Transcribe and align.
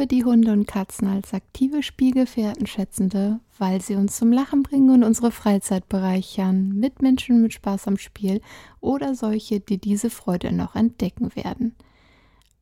liebe 0.00 0.06
die 0.16 0.24
Hunde 0.24 0.52
und 0.52 0.66
Katzen 0.66 1.08
als 1.08 1.34
aktive 1.34 1.82
Spielgefährten 1.82 2.66
schätzende, 2.66 3.38
weil 3.58 3.82
sie 3.82 3.96
uns 3.96 4.16
zum 4.16 4.32
Lachen 4.32 4.62
bringen 4.62 4.88
und 4.88 5.04
unsere 5.04 5.30
Freizeit 5.30 5.90
bereichern, 5.90 6.70
Mitmenschen 6.70 7.42
mit 7.42 7.52
Spaß 7.52 7.86
am 7.86 7.98
Spiel 7.98 8.40
oder 8.80 9.14
solche, 9.14 9.60
die 9.60 9.76
diese 9.76 10.08
Freude 10.08 10.52
noch 10.52 10.74
entdecken 10.74 11.36
werden. 11.36 11.74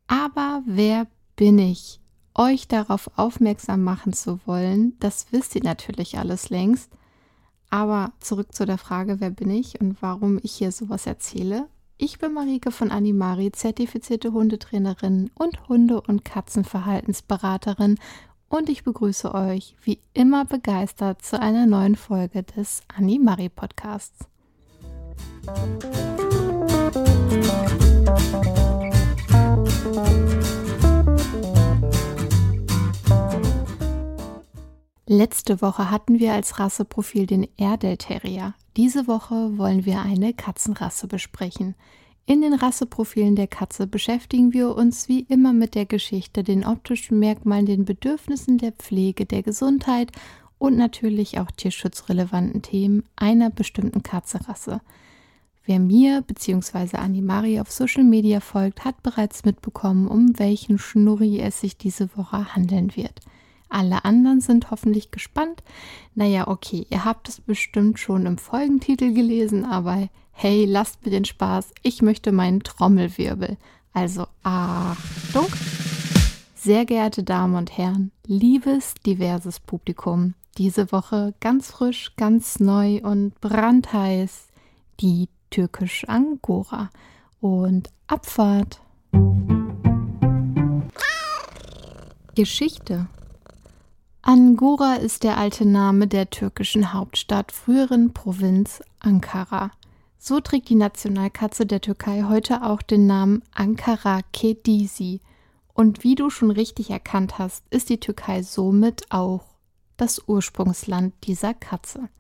Aber 0.09 0.65
wer 0.67 1.07
bin 1.37 1.61
ich? 1.61 2.01
Euch 2.35 2.67
darauf 2.67 3.09
aufmerksam 3.17 3.85
machen 3.85 4.15
zu 4.15 4.41
wollen, 4.45 4.95
das 4.99 5.27
wisst 5.31 5.55
ihr 5.55 5.63
natürlich 5.63 6.19
alles 6.19 6.51
längst. 6.51 6.91
Aber 7.71 8.15
zurück 8.19 8.53
zu 8.53 8.67
der 8.67 8.79
Frage, 8.79 9.21
wer 9.21 9.31
bin 9.31 9.51
ich 9.51 9.81
und 9.81 10.03
warum 10.03 10.41
ich 10.43 10.55
hier 10.55 10.73
sowas 10.73 11.07
erzähle. 11.07 11.69
Ich 12.01 12.21
bin 12.21 12.33
Marike 12.33 12.71
von 12.71 12.93
Animari, 12.93 13.51
zertifizierte 13.51 14.33
Hundetrainerin 14.33 15.33
und 15.35 15.69
Hunde- 15.69 16.01
und 16.01 16.25
Katzenverhaltensberaterin 16.25 17.99
und 18.49 18.69
ich 18.69 18.85
begrüße 18.85 19.35
euch 19.35 19.75
wie 19.83 19.99
immer 20.15 20.45
begeistert 20.45 21.23
zu 21.23 21.41
einer 21.41 21.67
neuen 21.67 21.97
Folge 21.97 22.45
des 22.45 22.83
Animari 22.97 23.49
Podcasts. 23.49 24.27
Letzte 35.09 35.61
Woche 35.61 35.91
hatten 35.91 36.21
wir 36.21 36.33
als 36.33 36.61
Rasseprofil 36.61 37.27
den 37.27 37.49
Airedale 37.59 37.99
Terrier. 37.99 38.55
Diese 38.79 39.09
Woche 39.09 39.59
wollen 39.59 39.87
wir 39.87 40.03
eine 40.03 40.33
Katzenrasse 40.33 41.09
besprechen. 41.09 41.75
In 42.27 42.43
den 42.43 42.55
Rasseprofilen 42.55 43.35
der 43.35 43.49
Katze 43.49 43.89
beschäftigen 43.89 44.53
wir 44.53 44.77
uns 44.77 45.09
wie 45.09 45.23
immer 45.29 45.53
mit 45.53 45.75
der 45.75 45.85
Geschichte, 45.85 46.45
den 46.45 46.65
optischen 46.65 47.19
Merkmalen, 47.19 47.67
den 47.67 47.85
Bedürfnissen 47.85 48.57
der 48.57 48.71
Pflege, 48.71 49.27
der 49.27 49.43
Gesundheit 49.43 50.13
und 50.59 50.77
natürlich 50.77 51.41
auch 51.41 51.51
tierschutzrelevanten 51.51 52.63
Themen 52.63 53.03
einer 53.17 53.51
bestimmten 53.51 54.05
Katzerasse. 54.05 54.81
Wer 55.65 55.81
mir 55.81 56.23
bzw. 56.23 56.99
Animari 56.99 57.59
auf 57.59 57.73
Social 57.73 58.05
Media 58.05 58.39
folgt, 58.39 58.85
hat 58.85 59.03
bereits 59.03 59.45
mitbekommen, 59.45 60.07
um 60.07 60.39
welchen 60.39 60.79
Schnurri 60.79 61.41
es 61.41 61.61
sich 61.61 61.77
diese 61.79 62.17
Woche 62.17 62.55
handeln 62.55 62.95
wird. 62.95 63.23
Alle 63.69 64.05
anderen 64.05 64.41
sind 64.41 64.71
hoffentlich 64.71 65.11
gespannt. 65.11 65.63
Naja, 66.15 66.49
okay, 66.49 66.87
ihr 66.91 67.05
habt 67.05 67.29
es 67.29 67.41
bestimmt 67.41 67.99
schon 67.99 68.27
im 68.27 68.39
Folgentitel 68.39 69.13
gelesen, 69.13 69.65
aber 69.65 70.09
hey, 70.31 70.65
lasst 70.65 71.05
mir 71.05 71.11
den 71.11 71.25
Spaß. 71.25 71.73
Ich 71.83 72.03
möchte 72.03 72.33
meinen 72.33 72.61
Trommelwirbel. 72.61 73.57
Also 73.93 74.27
Achtung! 74.43 75.47
Sehr 76.55 76.85
geehrte 76.85 77.23
Damen 77.23 77.55
und 77.55 77.77
Herren, 77.77 78.11
liebes 78.27 78.95
diverses 79.07 79.61
Publikum, 79.61 80.35
diese 80.59 80.91
Woche 80.91 81.35
ganz 81.41 81.71
frisch, 81.71 82.15
ganz 82.17 82.59
neu 82.59 83.01
und 83.03 83.41
brandheiß 83.41 84.49
die 85.01 85.29
türkisch 85.51 86.05
Angora 86.09 86.91
und 87.41 87.91
Abfahrt. 88.07 88.81
Geschichte 92.35 93.09
Angora 94.31 94.97
ist 94.97 95.23
der 95.23 95.39
alte 95.39 95.65
Name 95.65 96.07
der 96.07 96.29
türkischen 96.29 96.93
Hauptstadt, 96.93 97.51
früheren 97.51 98.13
Provinz 98.13 98.83
Ankara. 99.01 99.71
So 100.19 100.41
trägt 100.41 100.69
die 100.69 100.75
Nationalkatze 100.75 101.65
der 101.65 101.81
Türkei 101.81 102.25
heute 102.29 102.63
auch 102.63 102.83
den 102.83 103.07
Namen 103.07 103.43
Ankara 103.55 104.21
Kedisi. 104.35 105.23
Und 105.73 106.05
wie 106.05 106.15
du 106.15 106.29
schon 106.29 106.51
richtig 106.51 106.91
erkannt 106.91 107.39
hast, 107.39 107.65
ist 107.71 107.89
die 107.89 108.01
Türkei 108.01 108.43
somit 108.43 109.07
auch 109.09 109.47
das 109.97 110.21
Ursprungsland 110.29 111.15
dieser 111.25 111.55
Katze. 111.55 112.11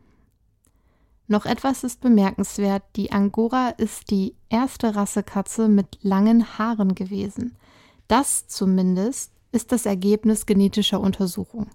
Noch 1.27 1.45
etwas 1.45 1.85
ist 1.85 2.01
bemerkenswert, 2.01 2.85
die 2.97 3.13
Angora 3.13 3.69
ist 3.69 4.11
die 4.11 4.35
erste 4.49 4.97
Rassekatze 4.97 5.69
mit 5.69 5.99
langen 6.01 6.57
Haaren 6.57 6.95
gewesen. 6.95 7.55
Das 8.07 8.49
zumindest 8.49 9.33
ist 9.53 9.73
das 9.73 9.85
Ergebnis 9.85 10.47
genetischer 10.47 11.01
Untersuchungen. 11.01 11.69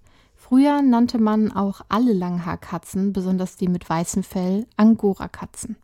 Früher 0.53 0.83
nannte 0.83 1.17
man 1.17 1.51
auch 1.51 1.81
alle 1.89 2.13
Langhaarkatzen, 2.13 3.11
besonders 3.11 3.55
die 3.55 3.67
mit 3.67 3.89
weißem 3.89 4.21
Fell, 4.21 4.67
Angora-Katzen. 4.77 5.77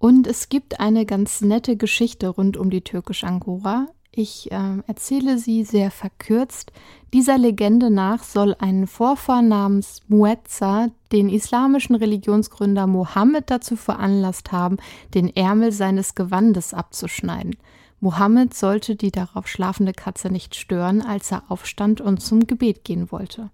Und 0.00 0.26
es 0.26 0.48
gibt 0.48 0.80
eine 0.80 1.06
ganz 1.06 1.40
nette 1.40 1.76
Geschichte 1.76 2.30
rund 2.30 2.56
um 2.56 2.68
die 2.68 2.80
türkische 2.80 3.28
Angora. 3.28 3.86
Ich 4.10 4.50
äh, 4.50 4.78
erzähle 4.88 5.38
sie 5.38 5.62
sehr 5.62 5.92
verkürzt. 5.92 6.72
Dieser 7.14 7.38
Legende 7.38 7.90
nach 7.90 8.24
soll 8.24 8.56
ein 8.58 8.88
Vorfahr 8.88 9.42
namens 9.42 10.00
Muezza 10.08 10.88
den 11.12 11.28
islamischen 11.28 11.94
Religionsgründer 11.94 12.88
Mohammed 12.88 13.52
dazu 13.52 13.76
veranlasst 13.76 14.50
haben, 14.50 14.78
den 15.14 15.28
Ärmel 15.28 15.70
seines 15.70 16.16
Gewandes 16.16 16.74
abzuschneiden. 16.74 17.54
Mohammed 18.02 18.52
sollte 18.52 18.96
die 18.96 19.12
darauf 19.12 19.46
schlafende 19.46 19.92
Katze 19.92 20.28
nicht 20.28 20.56
stören, 20.56 21.02
als 21.02 21.30
er 21.30 21.44
aufstand 21.48 22.00
und 22.00 22.20
zum 22.20 22.48
Gebet 22.48 22.82
gehen 22.82 23.12
wollte. 23.12 23.50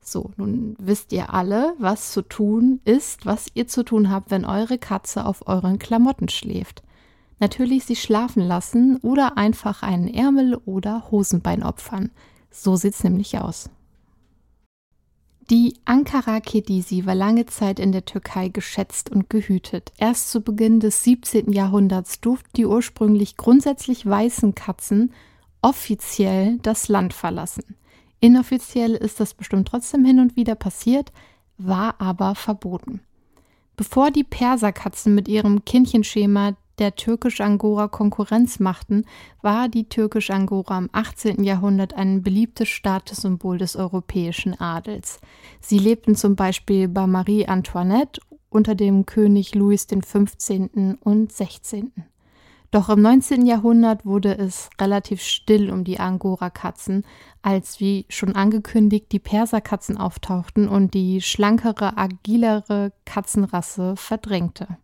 So, 0.00 0.30
nun 0.36 0.76
wisst 0.78 1.12
ihr 1.12 1.34
alle, 1.34 1.74
was 1.80 2.12
zu 2.12 2.22
tun 2.22 2.80
ist, 2.84 3.26
was 3.26 3.48
ihr 3.54 3.66
zu 3.66 3.82
tun 3.82 4.08
habt, 4.08 4.30
wenn 4.30 4.44
eure 4.44 4.78
Katze 4.78 5.26
auf 5.26 5.48
euren 5.48 5.80
Klamotten 5.80 6.28
schläft. 6.28 6.84
Natürlich 7.40 7.84
sie 7.84 7.96
schlafen 7.96 8.44
lassen 8.44 8.98
oder 9.02 9.36
einfach 9.36 9.82
einen 9.82 10.06
Ärmel 10.06 10.54
oder 10.64 11.10
Hosenbein 11.10 11.64
opfern. 11.64 12.12
So 12.52 12.76
sieht's 12.76 13.02
nämlich 13.02 13.36
aus. 13.36 13.68
Die 15.48 15.74
Ankara 15.84 16.40
Kedisi 16.40 17.06
war 17.06 17.14
lange 17.14 17.46
Zeit 17.46 17.78
in 17.78 17.92
der 17.92 18.04
Türkei 18.04 18.48
geschätzt 18.48 19.10
und 19.10 19.30
gehütet. 19.30 19.92
Erst 19.96 20.32
zu 20.32 20.40
Beginn 20.40 20.80
des 20.80 21.04
17. 21.04 21.52
Jahrhunderts 21.52 22.20
durften 22.20 22.50
die 22.56 22.66
ursprünglich 22.66 23.36
grundsätzlich 23.36 24.04
weißen 24.04 24.56
Katzen 24.56 25.12
offiziell 25.62 26.58
das 26.62 26.88
Land 26.88 27.14
verlassen. 27.14 27.62
Inoffiziell 28.18 28.94
ist 28.94 29.20
das 29.20 29.34
bestimmt 29.34 29.68
trotzdem 29.68 30.04
hin 30.04 30.18
und 30.18 30.34
wieder 30.34 30.56
passiert, 30.56 31.12
war 31.58 32.00
aber 32.00 32.34
verboten. 32.34 33.00
Bevor 33.76 34.10
die 34.10 34.24
Perserkatzen 34.24 35.14
mit 35.14 35.28
ihrem 35.28 35.64
Kindchenschema 35.64 36.56
der 36.78 36.94
türkisch-Angora 36.94 37.88
Konkurrenz 37.88 38.60
machten, 38.60 39.04
war 39.42 39.68
die 39.68 39.88
türkisch-Angora 39.88 40.78
im 40.78 40.90
18. 40.92 41.42
Jahrhundert 41.44 41.94
ein 41.94 42.22
beliebtes 42.22 42.68
Statussymbol 42.68 43.58
des 43.58 43.76
europäischen 43.76 44.58
Adels. 44.60 45.20
Sie 45.60 45.78
lebten 45.78 46.16
zum 46.16 46.36
Beispiel 46.36 46.88
bei 46.88 47.06
Marie 47.06 47.46
Antoinette 47.46 48.20
unter 48.50 48.74
dem 48.74 49.06
König 49.06 49.54
Louis 49.54 49.86
XV. 49.86 50.70
und 51.00 51.32
XVI. 51.32 51.90
Doch 52.70 52.88
im 52.88 53.00
19. 53.00 53.46
Jahrhundert 53.46 54.04
wurde 54.04 54.36
es 54.36 54.68
relativ 54.80 55.22
still 55.22 55.70
um 55.70 55.84
die 55.84 56.00
Angora-Katzen, 56.00 57.04
als 57.40 57.80
wie 57.80 58.06
schon 58.08 58.34
angekündigt 58.34 59.12
die 59.12 59.18
Perserkatzen 59.18 59.96
auftauchten 59.96 60.68
und 60.68 60.92
die 60.92 61.22
schlankere, 61.22 61.96
agilere 61.96 62.92
Katzenrasse 63.04 63.94
verdrängte. 63.96 64.78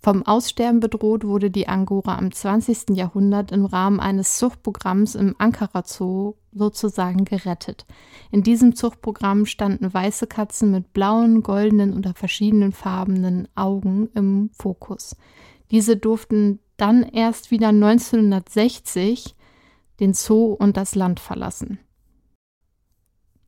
Vom 0.00 0.24
Aussterben 0.24 0.78
bedroht 0.78 1.24
wurde 1.24 1.50
die 1.50 1.66
Angora 1.66 2.18
im 2.18 2.30
20. 2.30 2.90
Jahrhundert 2.90 3.50
im 3.50 3.64
Rahmen 3.64 3.98
eines 3.98 4.38
Zuchtprogramms 4.38 5.16
im 5.16 5.34
Ankara 5.38 5.82
Zoo 5.84 6.34
sozusagen 6.52 7.24
gerettet. 7.24 7.84
In 8.30 8.44
diesem 8.44 8.76
Zuchtprogramm 8.76 9.44
standen 9.44 9.92
weiße 9.92 10.28
Katzen 10.28 10.70
mit 10.70 10.92
blauen, 10.92 11.42
goldenen 11.42 11.96
oder 11.96 12.14
verschiedenen 12.14 12.72
farbenen 12.72 13.48
Augen 13.56 14.08
im 14.14 14.50
Fokus. 14.56 15.16
Diese 15.72 15.96
durften 15.96 16.60
dann 16.76 17.02
erst 17.02 17.50
wieder 17.50 17.68
1960 17.68 19.34
den 19.98 20.14
Zoo 20.14 20.52
und 20.52 20.76
das 20.76 20.94
Land 20.94 21.18
verlassen. 21.18 21.80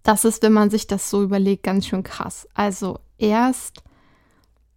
Das 0.03 0.25
ist, 0.25 0.43
wenn 0.43 0.53
man 0.53 0.71
sich 0.71 0.89
das 0.89 1.11
so 1.11 1.23
überlegt, 1.23 1.63
ganz 1.63 1.87
schön 1.87 2.03
krass. 2.03 2.49
Also 2.55 2.99
erst 3.19 3.85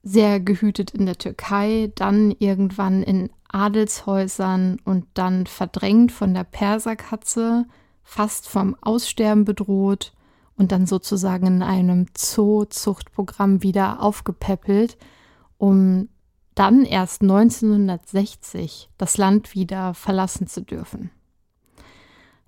sehr 0.04 0.40
gehütet 0.40 0.92
in 0.92 1.06
der 1.06 1.18
Türkei, 1.18 1.92
dann 1.96 2.32
irgendwann 2.38 3.04
in 3.04 3.30
Adelshäusern 3.48 4.78
und 4.84 5.06
dann 5.14 5.48
verdrängt 5.48 6.12
von 6.12 6.34
der 6.34 6.44
Perserkatze, 6.44 7.66
fast 8.04 8.48
vom 8.48 8.76
Aussterben 8.82 9.46
bedroht 9.46 10.14
und 10.58 10.72
dann 10.72 10.86
sozusagen 10.86 11.48
in 11.48 11.64
einem 11.64 12.08
Zoo-Zuchtprogramm 12.16 13.64
wieder 13.64 14.02
aufgepäppelt, 14.02 14.98
um 15.58 16.10
dann 16.54 16.84
erst 16.86 17.22
1960 17.22 18.90
das 18.98 19.18
Land 19.18 19.56
wieder 19.56 19.94
verlassen 19.94 20.48
zu 20.48 20.62
dürfen. 20.62 21.10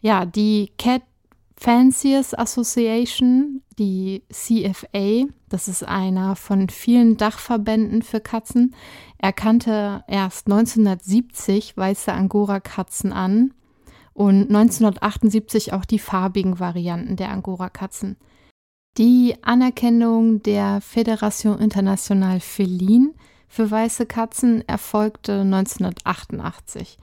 Ja, 0.01 0.25
die 0.25 0.71
Cat 0.77 1.01
Fanciers 1.57 2.33
Association, 2.33 3.61
die 3.79 4.23
CFA, 4.31 5.25
das 5.49 5.67
ist 5.67 5.83
einer 5.83 6.35
von 6.35 6.69
vielen 6.69 7.17
Dachverbänden 7.17 8.01
für 8.01 8.19
Katzen, 8.19 8.75
erkannte 9.17 10.03
erst 10.07 10.47
1970 10.47 11.77
weiße 11.77 12.11
Angora-Katzen 12.11 13.13
an 13.13 13.53
und 14.13 14.49
1978 14.49 15.73
auch 15.73 15.85
die 15.85 15.99
farbigen 15.99 16.59
Varianten 16.59 17.15
der 17.15 17.31
Angora-Katzen. 17.31 18.17
Die 18.97 19.35
Anerkennung 19.41 20.41
der 20.43 20.81
Fédération 20.81 21.57
Internationale 21.57 22.39
Feline 22.39 23.13
für 23.47 23.69
weiße 23.69 24.05
Katzen 24.05 24.67
erfolgte 24.67 25.41
1988. 25.41 26.97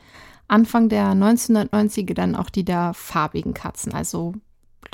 Anfang 0.53 0.91
der 0.91 1.15
1990er 1.15 2.13
dann 2.13 2.37
auch 2.37 2.51
die 2.51 2.63
der 2.63 2.93
farbigen 2.93 3.55
Katzen, 3.55 3.95
also 3.95 4.35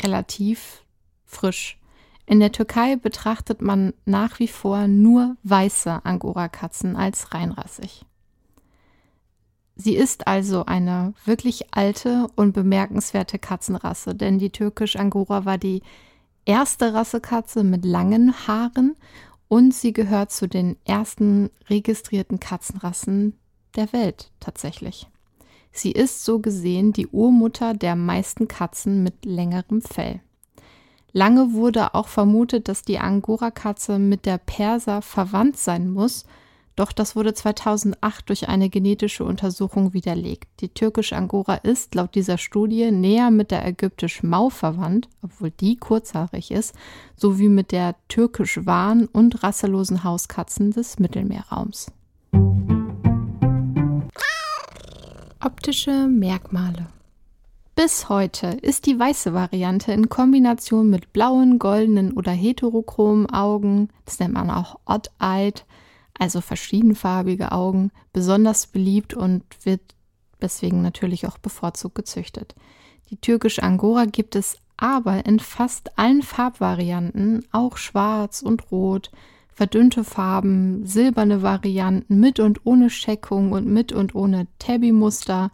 relativ 0.00 0.84
frisch. 1.26 1.80
In 2.26 2.38
der 2.38 2.52
Türkei 2.52 2.94
betrachtet 2.94 3.60
man 3.60 3.92
nach 4.04 4.38
wie 4.38 4.46
vor 4.46 4.86
nur 4.86 5.36
weiße 5.42 6.04
Angora-Katzen 6.04 6.94
als 6.94 7.34
reinrassig. 7.34 8.04
Sie 9.74 9.96
ist 9.96 10.28
also 10.28 10.64
eine 10.66 11.14
wirklich 11.24 11.74
alte 11.74 12.28
und 12.36 12.52
bemerkenswerte 12.52 13.40
Katzenrasse, 13.40 14.14
denn 14.14 14.38
die 14.38 14.50
türkisch-Angora 14.50 15.44
war 15.44 15.58
die 15.58 15.82
erste 16.44 16.94
Rassekatze 16.94 17.64
mit 17.64 17.84
langen 17.84 18.46
Haaren 18.46 18.94
und 19.48 19.74
sie 19.74 19.92
gehört 19.92 20.30
zu 20.30 20.46
den 20.46 20.76
ersten 20.84 21.50
registrierten 21.68 22.38
Katzenrassen 22.38 23.36
der 23.74 23.92
Welt 23.92 24.30
tatsächlich. 24.38 25.08
Sie 25.70 25.92
ist 25.92 26.24
so 26.24 26.38
gesehen 26.38 26.92
die 26.92 27.06
Urmutter 27.06 27.74
der 27.74 27.96
meisten 27.96 28.48
Katzen 28.48 29.02
mit 29.02 29.24
längerem 29.24 29.82
Fell. 29.82 30.20
Lange 31.12 31.52
wurde 31.52 31.94
auch 31.94 32.08
vermutet, 32.08 32.68
dass 32.68 32.82
die 32.82 32.98
Angora-Katze 32.98 33.98
mit 33.98 34.26
der 34.26 34.38
Perser 34.38 35.02
verwandt 35.02 35.56
sein 35.56 35.90
muss– 35.90 36.24
doch 36.78 36.92
das 36.92 37.16
wurde 37.16 37.34
2008 37.34 38.28
durch 38.28 38.48
eine 38.48 38.70
genetische 38.70 39.24
Untersuchung 39.24 39.94
widerlegt. 39.94 40.48
Die 40.60 40.68
türkische 40.68 41.16
Angora 41.16 41.56
ist 41.56 41.96
laut 41.96 42.14
dieser 42.14 42.38
Studie 42.38 42.92
näher 42.92 43.32
mit 43.32 43.50
der 43.50 43.66
ägyptisch-Mau 43.66 44.48
verwandt, 44.48 45.08
obwohl 45.20 45.50
die 45.50 45.74
kurzhaarig 45.74 46.52
ist, 46.52 46.76
sowie 47.16 47.48
mit 47.48 47.72
der 47.72 47.96
türkisch-Wahn 48.06 49.06
und 49.06 49.42
rasselosen 49.42 50.04
Hauskatzen 50.04 50.70
des 50.70 51.00
Mittelmeerraums. 51.00 51.90
Optische 55.40 56.08
Merkmale 56.08 56.88
bis 57.78 58.08
heute 58.08 58.48
ist 58.60 58.86
die 58.86 58.98
weiße 58.98 59.34
Variante 59.34 59.92
in 59.92 60.08
Kombination 60.08 60.90
mit 60.90 61.12
blauen, 61.12 61.60
goldenen 61.60 62.12
oder 62.12 62.32
heterochromen 62.32 63.30
Augen, 63.30 63.90
das 64.04 64.18
nennt 64.18 64.34
man 64.34 64.50
auch 64.50 64.80
odd-eyed, 64.84 65.64
also 66.18 66.40
verschiedenfarbige 66.40 67.52
Augen, 67.52 67.92
besonders 68.12 68.66
beliebt 68.66 69.14
und 69.14 69.44
wird 69.62 69.80
deswegen 70.42 70.82
natürlich 70.82 71.28
auch 71.28 71.38
bevorzugt 71.38 71.94
gezüchtet. 71.94 72.56
Die 73.10 73.16
türkische 73.16 73.62
Angora 73.62 74.06
gibt 74.06 74.34
es 74.34 74.56
aber 74.76 75.24
in 75.24 75.38
fast 75.38 75.96
allen 76.00 76.22
Farbvarianten, 76.22 77.44
auch 77.52 77.76
schwarz 77.76 78.42
und 78.42 78.72
rot, 78.72 79.12
verdünnte 79.58 80.04
Farben, 80.04 80.86
silberne 80.86 81.42
Varianten 81.42 82.20
mit 82.20 82.38
und 82.38 82.64
ohne 82.64 82.90
Scheckung 82.90 83.50
und 83.50 83.66
mit 83.66 83.92
und 83.92 84.14
ohne 84.14 84.46
Tabby-Muster. 84.60 85.50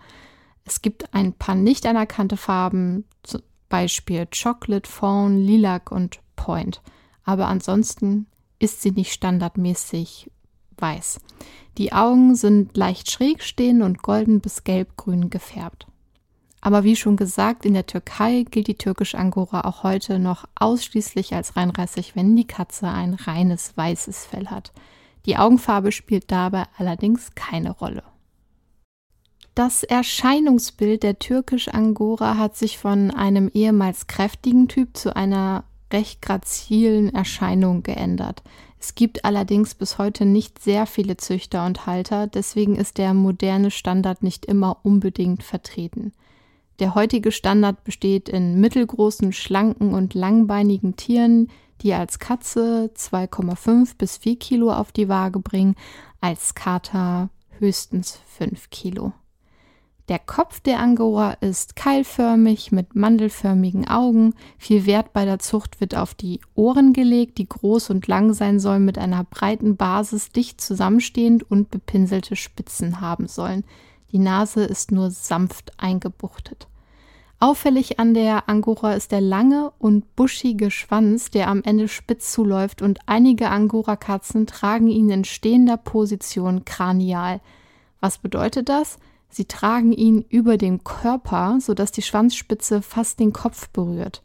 Es 0.67 0.83
gibt 0.83 1.15
ein 1.15 1.33
paar 1.33 1.55
nicht 1.55 1.87
anerkannte 1.87 2.37
Farben, 2.37 3.07
zum 3.23 3.41
Beispiel 3.71 4.27
Chocolate, 4.27 4.91
Fawn, 4.91 5.39
Lilac 5.39 5.91
und 5.91 6.21
Point. 6.37 6.83
Aber 7.25 7.49
ansonsten 7.49 8.27
ist 8.59 8.83
sie 8.83 8.91
nicht 8.91 9.11
standardmäßig 9.11 10.31
weiß. 10.77 11.21
Die 11.79 11.95
Augen 11.95 12.35
sind 12.35 12.77
leicht 12.77 13.11
schräg 13.11 13.43
stehen 13.43 13.81
und 13.81 14.03
golden 14.03 14.41
bis 14.43 14.65
gelbgrün 14.65 15.31
gefärbt. 15.31 15.87
Aber 16.65 16.83
wie 16.83 16.97
schon 16.97 17.19
gesagt, 17.19 17.67
in 17.67 17.75
der 17.75 17.85
Türkei 17.85 18.47
gilt 18.51 18.69
die 18.69 18.79
türkische 18.79 19.19
Angora 19.19 19.67
auch 19.67 19.83
heute 19.83 20.19
noch 20.19 20.47
ausschließlich 20.55 21.35
als 21.35 21.57
reinrassig, 21.57 22.17
wenn 22.17 22.35
die 22.37 22.47
Katze 22.47 22.89
ein 22.89 23.13
reines 23.13 23.77
weißes 23.77 24.25
Fell 24.25 24.47
hat. 24.47 24.73
Die 25.27 25.37
Augenfarbe 25.37 25.93
spielt 25.93 26.33
dabei 26.33 26.65
allerdings 26.79 27.35
keine 27.35 27.71
Rolle. 27.71 28.03
Das 29.55 29.83
Erscheinungsbild 29.83 31.03
der 31.03 31.19
türkisch 31.19 31.69
Angora 31.69 32.39
hat 32.39 32.57
sich 32.57 32.79
von 32.79 33.11
einem 33.11 33.51
ehemals 33.53 34.07
kräftigen 34.07 34.67
Typ 34.67 34.97
zu 34.97 35.15
einer 35.15 35.65
recht 35.93 36.23
grazilen 36.23 37.15
Erscheinung 37.15 37.83
geändert. 37.83 38.43
Es 38.81 38.95
gibt 38.95 39.27
allerdings 39.27 39.75
bis 39.75 39.99
heute 39.99 40.25
nicht 40.25 40.63
sehr 40.63 40.87
viele 40.87 41.19
Züchter 41.19 41.67
und 41.67 41.85
Halter, 41.85 42.27
deswegen 42.27 42.75
ist 42.75 42.97
der 42.97 43.13
moderne 43.13 43.71
Standard 43.71 44.23
nicht 44.23 44.47
immer 44.47 44.79
unbedingt 44.83 45.43
vertreten. 45.43 46.15
Der 46.81 46.95
heutige 46.95 47.31
Standard 47.31 47.85
besteht 47.85 48.29
in 48.29 48.61
mittelgroßen, 48.61 49.33
schlanken 49.33 49.95
und 49.95 50.15
langbeinigen 50.15 50.97
Tieren, 50.97 51.49
die 51.83 51.95
als 51.95 52.19
Katze 52.19 52.91
2,5 52.97 53.97
bis 53.97 54.17
4 54.17 54.37
Kilo 54.39 54.73
auf 54.73 54.91
die 54.91 55.09
Waage 55.09 55.39
bringen, 55.39 55.77
als 56.21 56.55
Kater 56.55 57.31
höchstens 57.59 58.19
5 58.27 58.71
Kilo. 58.71 59.13
Der 60.09 60.19
Kopf 60.19 60.61
der 60.61 60.81
Angora 60.81 61.33
ist 61.41 61.77
keilförmig 61.77 62.73
mit 62.73 62.95
mandelförmigen 62.95 63.89
Augen. 63.89 64.35
Viel 64.59 64.85
Wert 64.85 65.15
bei 65.15 65.25
der 65.25 65.39
Zucht 65.39 65.81
wird 65.81 65.95
auf 65.95 66.15
die 66.15 66.41
Ohren 66.55 66.93
gelegt, 66.93 67.39
die 67.39 67.49
groß 67.49 67.89
und 67.89 68.07
lang 68.07 68.35
sein 68.35 68.61
sollen, 68.61 68.85
mit 68.85 68.99
einer 68.99 69.25
breiten 69.25 69.77
Basis 69.77 70.31
dicht 70.31 70.61
zusammenstehend 70.61 71.51
und 71.51 71.71
bepinselte 71.71 72.37
Spitzen 72.37 73.01
haben 73.01 73.29
sollen. 73.29 73.65
Die 74.15 74.21
Nase 74.21 74.63
ist 74.63 74.93
nur 74.93 75.11
sanft 75.11 75.73
eingebuchtet. 75.77 76.69
Auffällig 77.41 77.99
an 77.99 78.15
der 78.15 78.49
Angora 78.49 78.95
ist 78.95 79.11
der 79.11 79.21
lange 79.21 79.73
und 79.81 80.15
buschige 80.15 80.71
Schwanz, 80.71 81.33
der 81.33 81.49
am 81.49 81.65
Ende 81.65 81.89
spitz 81.89 82.31
zuläuft 82.31 82.81
und 82.81 83.01
einige 83.07 83.51
Angora-Katzen 83.51 84.47
tragen 84.47 84.87
ihn 84.87 85.11
in 85.11 85.25
stehender 85.25 85.77
Position 85.77 86.65
kranial. 86.65 87.41
Was 87.99 88.19
bedeutet 88.19 88.69
das? 88.69 88.99
Sie 89.31 89.47
tragen 89.47 89.93
ihn 89.93 90.25
über 90.29 90.59
dem 90.59 90.85
Körper, 90.85 91.59
sodass 91.61 91.91
die 91.91 92.03
Schwanzspitze 92.03 92.83
fast 92.83 93.19
den 93.19 93.33
Kopf 93.33 93.69
berührt. 93.71 94.23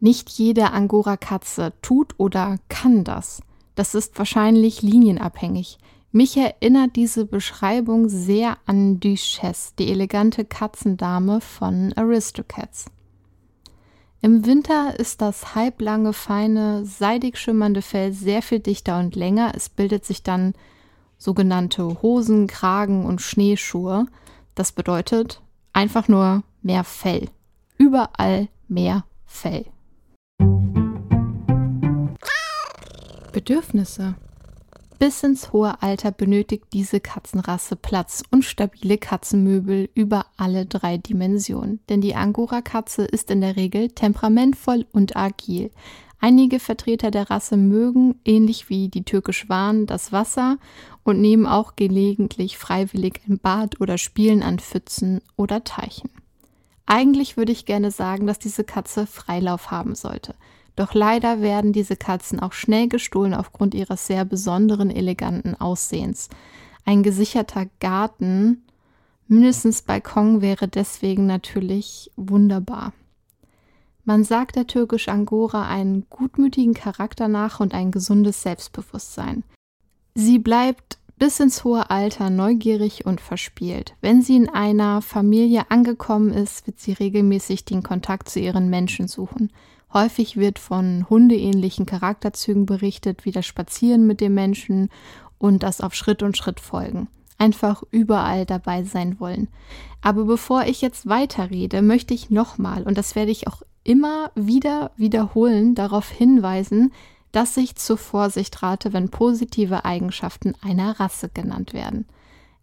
Nicht 0.00 0.28
jede 0.28 0.72
Angora-Katze 0.72 1.72
tut 1.80 2.12
oder 2.18 2.58
kann 2.68 3.04
das. 3.04 3.40
Das 3.74 3.94
ist 3.94 4.18
wahrscheinlich 4.18 4.82
linienabhängig. 4.82 5.78
Mich 6.10 6.38
erinnert 6.38 6.96
diese 6.96 7.26
Beschreibung 7.26 8.08
sehr 8.08 8.56
an 8.64 8.98
Duchesse, 8.98 9.72
die 9.78 9.90
elegante 9.90 10.46
Katzendame 10.46 11.42
von 11.42 11.92
Aristocats. 11.92 12.86
Im 14.22 14.46
Winter 14.46 14.98
ist 14.98 15.20
das 15.20 15.54
halblange, 15.54 16.14
feine, 16.14 16.86
seidig 16.86 17.36
schimmernde 17.36 17.82
Fell 17.82 18.12
sehr 18.12 18.40
viel 18.40 18.58
dichter 18.58 18.98
und 18.98 19.16
länger. 19.16 19.52
Es 19.54 19.68
bildet 19.68 20.06
sich 20.06 20.22
dann 20.22 20.54
sogenannte 21.18 22.00
Hosen, 22.00 22.46
Kragen 22.46 23.04
und 23.04 23.20
Schneeschuhe. 23.20 24.06
Das 24.54 24.72
bedeutet 24.72 25.42
einfach 25.74 26.08
nur 26.08 26.42
mehr 26.62 26.84
Fell. 26.84 27.28
Überall 27.76 28.48
mehr 28.66 29.04
Fell. 29.26 29.66
Bedürfnisse. 33.30 34.16
Bis 34.98 35.22
ins 35.22 35.52
hohe 35.52 35.80
Alter 35.80 36.10
benötigt 36.10 36.64
diese 36.72 36.98
Katzenrasse 36.98 37.76
Platz 37.76 38.24
und 38.32 38.44
stabile 38.44 38.98
Katzenmöbel 38.98 39.88
über 39.94 40.26
alle 40.36 40.66
drei 40.66 40.98
Dimensionen. 40.98 41.78
Denn 41.88 42.00
die 42.00 42.16
Angora-Katze 42.16 43.04
ist 43.04 43.30
in 43.30 43.40
der 43.40 43.54
Regel 43.54 43.90
temperamentvoll 43.90 44.86
und 44.90 45.16
agil. 45.16 45.70
Einige 46.18 46.58
Vertreter 46.58 47.12
der 47.12 47.30
Rasse 47.30 47.56
mögen, 47.56 48.16
ähnlich 48.24 48.68
wie 48.70 48.88
die 48.88 49.04
türkisch 49.04 49.48
Waren, 49.48 49.86
das 49.86 50.10
Wasser 50.10 50.58
und 51.04 51.20
nehmen 51.20 51.46
auch 51.46 51.76
gelegentlich 51.76 52.58
freiwillig 52.58 53.20
ein 53.28 53.38
Bad 53.38 53.80
oder 53.80 53.98
spielen 53.98 54.42
an 54.42 54.58
Pfützen 54.58 55.20
oder 55.36 55.62
Teichen. 55.62 56.10
Eigentlich 56.86 57.36
würde 57.36 57.52
ich 57.52 57.66
gerne 57.66 57.92
sagen, 57.92 58.26
dass 58.26 58.40
diese 58.40 58.64
Katze 58.64 59.06
Freilauf 59.06 59.70
haben 59.70 59.94
sollte. 59.94 60.34
Doch 60.78 60.94
leider 60.94 61.40
werden 61.42 61.72
diese 61.72 61.96
Katzen 61.96 62.38
auch 62.38 62.52
schnell 62.52 62.86
gestohlen 62.86 63.34
aufgrund 63.34 63.74
ihres 63.74 64.06
sehr 64.06 64.24
besonderen, 64.24 64.90
eleganten 64.90 65.56
Aussehens. 65.56 66.28
Ein 66.84 67.02
gesicherter 67.02 67.66
Garten, 67.80 68.64
mindestens 69.26 69.82
Balkon, 69.82 70.40
wäre 70.40 70.68
deswegen 70.68 71.26
natürlich 71.26 72.12
wunderbar. 72.14 72.92
Man 74.04 74.22
sagt 74.22 74.54
der 74.54 74.68
türkisch 74.68 75.08
Angora 75.08 75.66
einen 75.66 76.06
gutmütigen 76.10 76.74
Charakter 76.74 77.26
nach 77.26 77.58
und 77.58 77.74
ein 77.74 77.90
gesundes 77.90 78.42
Selbstbewusstsein. 78.42 79.42
Sie 80.14 80.38
bleibt 80.38 80.98
bis 81.18 81.40
ins 81.40 81.64
hohe 81.64 81.90
Alter 81.90 82.30
neugierig 82.30 83.04
und 83.04 83.20
verspielt. 83.20 83.96
Wenn 84.00 84.22
sie 84.22 84.36
in 84.36 84.48
einer 84.48 85.02
Familie 85.02 85.72
angekommen 85.72 86.32
ist, 86.32 86.68
wird 86.68 86.78
sie 86.78 86.92
regelmäßig 86.92 87.64
den 87.64 87.82
Kontakt 87.82 88.28
zu 88.28 88.38
ihren 88.38 88.70
Menschen 88.70 89.08
suchen. 89.08 89.50
Häufig 89.92 90.36
wird 90.36 90.58
von 90.58 91.06
hundeähnlichen 91.08 91.86
Charakterzügen 91.86 92.66
berichtet, 92.66 93.24
wie 93.24 93.32
das 93.32 93.46
Spazieren 93.46 94.06
mit 94.06 94.20
dem 94.20 94.34
Menschen 94.34 94.90
und 95.38 95.62
das 95.62 95.80
auf 95.80 95.94
Schritt 95.94 96.22
und 96.22 96.36
Schritt 96.36 96.60
folgen. 96.60 97.08
einfach 97.38 97.82
überall 97.90 98.44
dabei 98.44 98.82
sein 98.82 99.18
wollen. 99.20 99.48
Aber 100.02 100.24
bevor 100.24 100.64
ich 100.64 100.80
jetzt 100.80 101.08
weiterrede, 101.08 101.82
möchte 101.82 102.14
ich 102.14 102.30
nochmal, 102.30 102.82
und 102.82 102.98
das 102.98 103.14
werde 103.14 103.30
ich 103.30 103.46
auch 103.46 103.62
immer 103.84 104.30
wieder 104.34 104.90
wiederholen, 104.96 105.74
darauf 105.74 106.10
hinweisen, 106.10 106.92
dass 107.32 107.56
ich 107.56 107.76
zur 107.76 107.96
Vorsicht 107.96 108.62
rate, 108.62 108.92
wenn 108.92 109.10
positive 109.10 109.84
Eigenschaften 109.84 110.54
einer 110.62 110.98
Rasse 110.98 111.28
genannt 111.28 111.72
werden. 111.72 112.06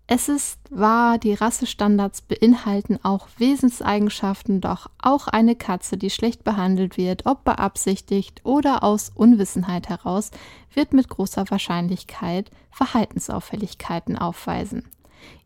Es 0.08 0.30
ist 0.30 0.60
wahr, 0.70 1.18
die 1.18 1.34
Rassestandards 1.34 2.22
beinhalten 2.22 3.00
auch 3.02 3.28
Wesenseigenschaften, 3.38 4.62
doch 4.62 4.88
auch 5.02 5.28
eine 5.28 5.56
Katze, 5.56 5.98
die 5.98 6.12
schlecht 6.12 6.44
behandelt 6.44 6.96
wird, 6.96 7.26
ob 7.26 7.44
beabsichtigt 7.44 8.42
oder 8.44 8.84
aus 8.84 9.12
Unwissenheit 9.16 9.90
heraus, 9.90 10.30
wird 10.72 10.94
mit 10.94 11.10
großer 11.10 11.50
Wahrscheinlichkeit 11.50 12.52
Verhaltensauffälligkeiten 12.70 14.16
aufweisen. 14.16 14.84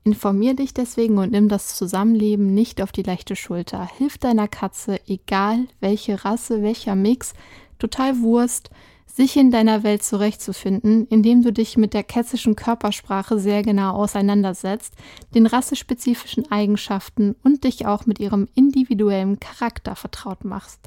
Informier 0.03 0.55
dich 0.55 0.73
deswegen 0.73 1.19
und 1.19 1.31
nimm 1.31 1.47
das 1.47 1.77
Zusammenleben 1.77 2.53
nicht 2.53 2.81
auf 2.81 2.91
die 2.91 3.03
leichte 3.03 3.37
Schulter. 3.37 3.87
Hilf 3.97 4.17
deiner 4.17 4.49
Katze, 4.49 4.99
egal 5.07 5.67
welche 5.79 6.25
Rasse, 6.25 6.61
welcher 6.63 6.95
Mix, 6.95 7.33
total 7.77 8.19
Wurst, 8.19 8.71
sich 9.11 9.35
in 9.35 9.51
deiner 9.51 9.83
Welt 9.83 10.03
zurechtzufinden, 10.03 11.07
indem 11.07 11.41
du 11.41 11.51
dich 11.51 11.77
mit 11.77 11.93
der 11.93 12.03
kätzischen 12.03 12.55
Körpersprache 12.55 13.39
sehr 13.39 13.63
genau 13.63 13.93
auseinandersetzt, 13.95 14.93
den 15.33 15.45
rassespezifischen 15.45 16.51
Eigenschaften 16.51 17.35
und 17.43 17.63
dich 17.63 17.85
auch 17.85 18.05
mit 18.05 18.19
ihrem 18.19 18.47
individuellen 18.55 19.39
Charakter 19.39 19.95
vertraut 19.95 20.45
machst. 20.45 20.79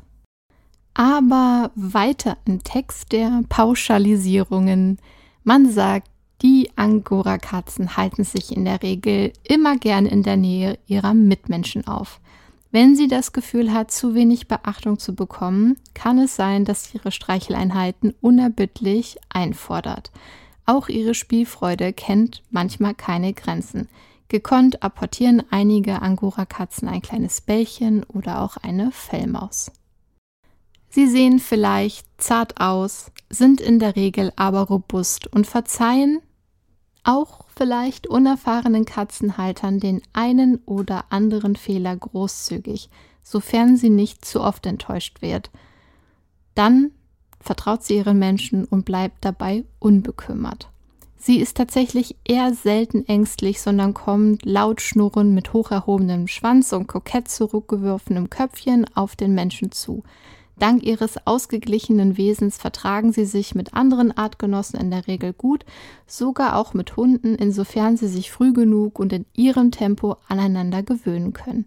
Aber 0.94 1.70
weiter 1.74 2.36
im 2.44 2.62
Text 2.62 3.12
der 3.12 3.42
Pauschalisierungen. 3.48 4.98
Man 5.42 5.70
sagt, 5.70 6.08
die 6.42 6.70
Angora-Katzen 6.76 7.96
halten 7.96 8.24
sich 8.24 8.54
in 8.54 8.64
der 8.64 8.82
Regel 8.82 9.32
immer 9.44 9.76
gern 9.76 10.06
in 10.06 10.22
der 10.22 10.36
Nähe 10.36 10.78
ihrer 10.86 11.14
Mitmenschen 11.14 11.86
auf. 11.86 12.20
Wenn 12.72 12.96
sie 12.96 13.06
das 13.06 13.32
Gefühl 13.32 13.74
hat, 13.74 13.90
zu 13.90 14.14
wenig 14.14 14.48
Beachtung 14.48 14.98
zu 14.98 15.14
bekommen, 15.14 15.76
kann 15.92 16.18
es 16.18 16.36
sein, 16.36 16.64
dass 16.64 16.84
sie 16.84 16.96
ihre 16.96 17.12
Streicheleinheiten 17.12 18.14
unerbittlich 18.22 19.18
einfordert. 19.28 20.10
Auch 20.64 20.88
ihre 20.88 21.12
Spielfreude 21.12 21.92
kennt 21.92 22.42
manchmal 22.50 22.94
keine 22.94 23.34
Grenzen. 23.34 23.88
Gekonnt 24.28 24.82
apportieren 24.82 25.42
einige 25.50 26.00
Angora-Katzen 26.00 26.88
ein 26.88 27.02
kleines 27.02 27.42
Bällchen 27.42 28.04
oder 28.04 28.40
auch 28.40 28.56
eine 28.56 28.90
Fellmaus. 28.90 29.70
Sie 30.88 31.06
sehen 31.08 31.40
vielleicht 31.40 32.06
zart 32.16 32.58
aus, 32.58 33.12
sind 33.28 33.60
in 33.60 33.80
der 33.80 33.96
Regel 33.96 34.32
aber 34.36 34.62
robust 34.62 35.26
und 35.26 35.46
verzeihen 35.46 36.20
auch 37.04 37.41
vielleicht 37.54 38.06
unerfahrenen 38.06 38.84
Katzenhaltern 38.84 39.80
den 39.80 40.02
einen 40.12 40.56
oder 40.66 41.04
anderen 41.10 41.56
Fehler 41.56 41.96
großzügig, 41.96 42.88
sofern 43.22 43.76
sie 43.76 43.90
nicht 43.90 44.24
zu 44.24 44.40
oft 44.40 44.66
enttäuscht 44.66 45.22
wird. 45.22 45.50
Dann 46.54 46.90
vertraut 47.40 47.82
sie 47.82 47.96
ihren 47.96 48.18
Menschen 48.18 48.64
und 48.64 48.84
bleibt 48.84 49.24
dabei 49.24 49.64
unbekümmert. 49.78 50.68
Sie 51.16 51.38
ist 51.38 51.56
tatsächlich 51.56 52.16
eher 52.24 52.52
selten 52.52 53.06
ängstlich, 53.06 53.60
sondern 53.60 53.94
kommt 53.94 54.44
laut 54.44 54.80
schnurrend 54.80 55.32
mit 55.32 55.52
hoch 55.52 55.70
erhobenem 55.70 56.26
Schwanz 56.26 56.72
und 56.72 56.88
kokett 56.88 57.28
zurückgeworfenem 57.28 58.28
Köpfchen 58.28 58.86
auf 58.96 59.14
den 59.14 59.32
Menschen 59.32 59.70
zu. 59.70 60.02
Dank 60.62 60.84
ihres 60.84 61.16
ausgeglichenen 61.26 62.16
Wesens 62.16 62.56
vertragen 62.56 63.12
sie 63.12 63.24
sich 63.24 63.56
mit 63.56 63.74
anderen 63.74 64.16
Artgenossen 64.16 64.78
in 64.78 64.92
der 64.92 65.08
Regel 65.08 65.32
gut, 65.32 65.64
sogar 66.06 66.54
auch 66.54 66.72
mit 66.72 66.96
Hunden, 66.96 67.34
insofern 67.34 67.96
sie 67.96 68.06
sich 68.06 68.30
früh 68.30 68.52
genug 68.52 69.00
und 69.00 69.12
in 69.12 69.26
ihrem 69.34 69.72
Tempo 69.72 70.18
aneinander 70.28 70.84
gewöhnen 70.84 71.32
können. 71.32 71.66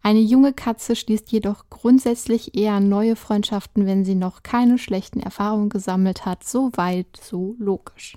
Eine 0.00 0.20
junge 0.20 0.52
Katze 0.52 0.94
schließt 0.94 1.32
jedoch 1.32 1.64
grundsätzlich 1.70 2.56
eher 2.56 2.78
neue 2.78 3.16
Freundschaften, 3.16 3.84
wenn 3.84 4.04
sie 4.04 4.14
noch 4.14 4.44
keine 4.44 4.78
schlechten 4.78 5.18
Erfahrungen 5.18 5.68
gesammelt 5.68 6.24
hat, 6.24 6.44
so 6.44 6.70
weit, 6.74 7.18
so 7.20 7.56
logisch. 7.58 8.16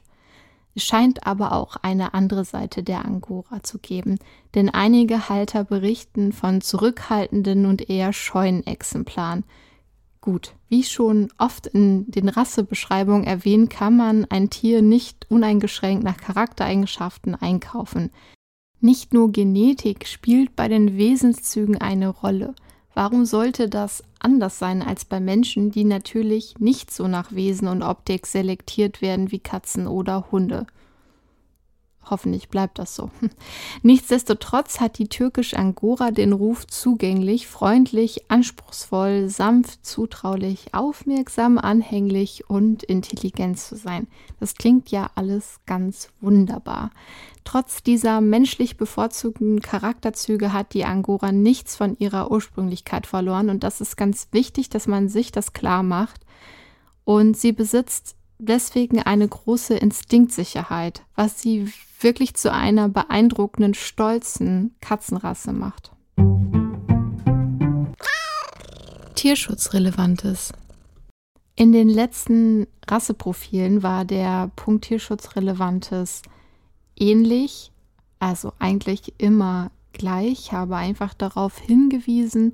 Es 0.75 0.83
scheint 0.83 1.25
aber 1.25 1.53
auch 1.53 1.75
eine 1.77 2.13
andere 2.13 2.45
Seite 2.45 2.83
der 2.83 3.03
Angora 3.03 3.63
zu 3.63 3.79
geben, 3.79 4.19
denn 4.53 4.69
einige 4.69 5.27
Halter 5.27 5.63
berichten 5.63 6.33
von 6.33 6.61
zurückhaltenden 6.61 7.65
und 7.65 7.89
eher 7.89 8.13
scheuen 8.13 8.63
Exemplaren, 8.67 9.43
Gut, 10.21 10.53
wie 10.67 10.83
schon 10.83 11.29
oft 11.37 11.67
in 11.67 12.11
den 12.11 12.27
Rassebeschreibungen 12.27 13.23
erwähnt, 13.23 13.69
kann 13.69 13.95
man 13.95 14.25
ein 14.25 14.49
Tier 14.49 14.81
nicht 14.81 15.25
uneingeschränkt 15.29 16.03
nach 16.03 16.17
Charaktereigenschaften 16.17 17.35
einkaufen. 17.35 18.11
Nicht 18.81 19.13
nur 19.13 19.31
Genetik 19.31 20.07
spielt 20.07 20.55
bei 20.55 20.67
den 20.67 20.97
Wesenszügen 20.97 21.77
eine 21.77 22.09
Rolle. 22.09 22.53
Warum 22.93 23.25
sollte 23.25 23.69
das 23.69 24.03
anders 24.19 24.59
sein 24.59 24.81
als 24.81 25.05
bei 25.05 25.21
Menschen, 25.21 25.71
die 25.71 25.85
natürlich 25.85 26.55
nicht 26.59 26.91
so 26.91 27.07
nach 27.07 27.31
Wesen 27.31 27.69
und 27.69 27.81
Optik 27.81 28.25
selektiert 28.25 29.01
werden 29.01 29.31
wie 29.31 29.39
Katzen 29.39 29.87
oder 29.87 30.31
Hunde? 30.31 30.67
Hoffentlich 32.09 32.49
bleibt 32.49 32.79
das 32.79 32.95
so. 32.95 33.11
Nichtsdestotrotz 33.83 34.79
hat 34.79 34.97
die 34.97 35.09
türkische 35.09 35.57
Angora 35.57 36.11
den 36.11 36.33
Ruf 36.33 36.65
zugänglich, 36.65 37.47
freundlich, 37.47 38.29
anspruchsvoll, 38.29 39.29
sanft, 39.29 39.85
zutraulich, 39.85 40.73
aufmerksam, 40.73 41.57
anhänglich 41.57 42.49
und 42.49 42.83
intelligent 42.83 43.59
zu 43.59 43.75
sein. 43.75 44.07
Das 44.39 44.55
klingt 44.55 44.89
ja 44.89 45.11
alles 45.15 45.59
ganz 45.65 46.09
wunderbar. 46.21 46.91
Trotz 47.43 47.83
dieser 47.83 48.21
menschlich 48.21 48.77
bevorzugten 48.77 49.61
Charakterzüge 49.61 50.53
hat 50.53 50.73
die 50.73 50.85
Angora 50.85 51.31
nichts 51.31 51.75
von 51.75 51.97
ihrer 51.97 52.31
Ursprünglichkeit 52.31 53.07
verloren 53.07 53.49
und 53.49 53.63
das 53.63 53.81
ist 53.81 53.97
ganz 53.97 54.27
wichtig, 54.31 54.69
dass 54.69 54.87
man 54.87 55.09
sich 55.09 55.31
das 55.31 55.53
klar 55.53 55.83
macht. 55.83 56.25
Und 57.05 57.37
sie 57.37 57.51
besitzt 57.51 58.15
deswegen 58.37 59.01
eine 59.01 59.27
große 59.27 59.75
Instinktsicherheit, 59.75 61.01
was 61.15 61.41
sie 61.41 61.71
wirklich 61.99 62.33
zu 62.35 62.51
einer 62.51 62.89
beeindruckenden, 62.89 63.73
stolzen 63.73 64.75
Katzenrasse 64.81 65.53
macht. 65.53 65.91
Tierschutzrelevantes. 69.15 70.53
In 71.55 71.73
den 71.73 71.89
letzten 71.89 72.67
Rasseprofilen 72.87 73.83
war 73.83 74.05
der 74.05 74.49
Punkt 74.55 74.85
Tierschutzrelevantes 74.85 76.21
ähnlich, 76.95 77.71
also 78.19 78.53
eigentlich 78.59 79.13
immer 79.17 79.71
gleich, 79.91 80.31
Ich 80.31 80.51
habe 80.53 80.77
einfach 80.77 81.13
darauf 81.13 81.57
hingewiesen, 81.57 82.53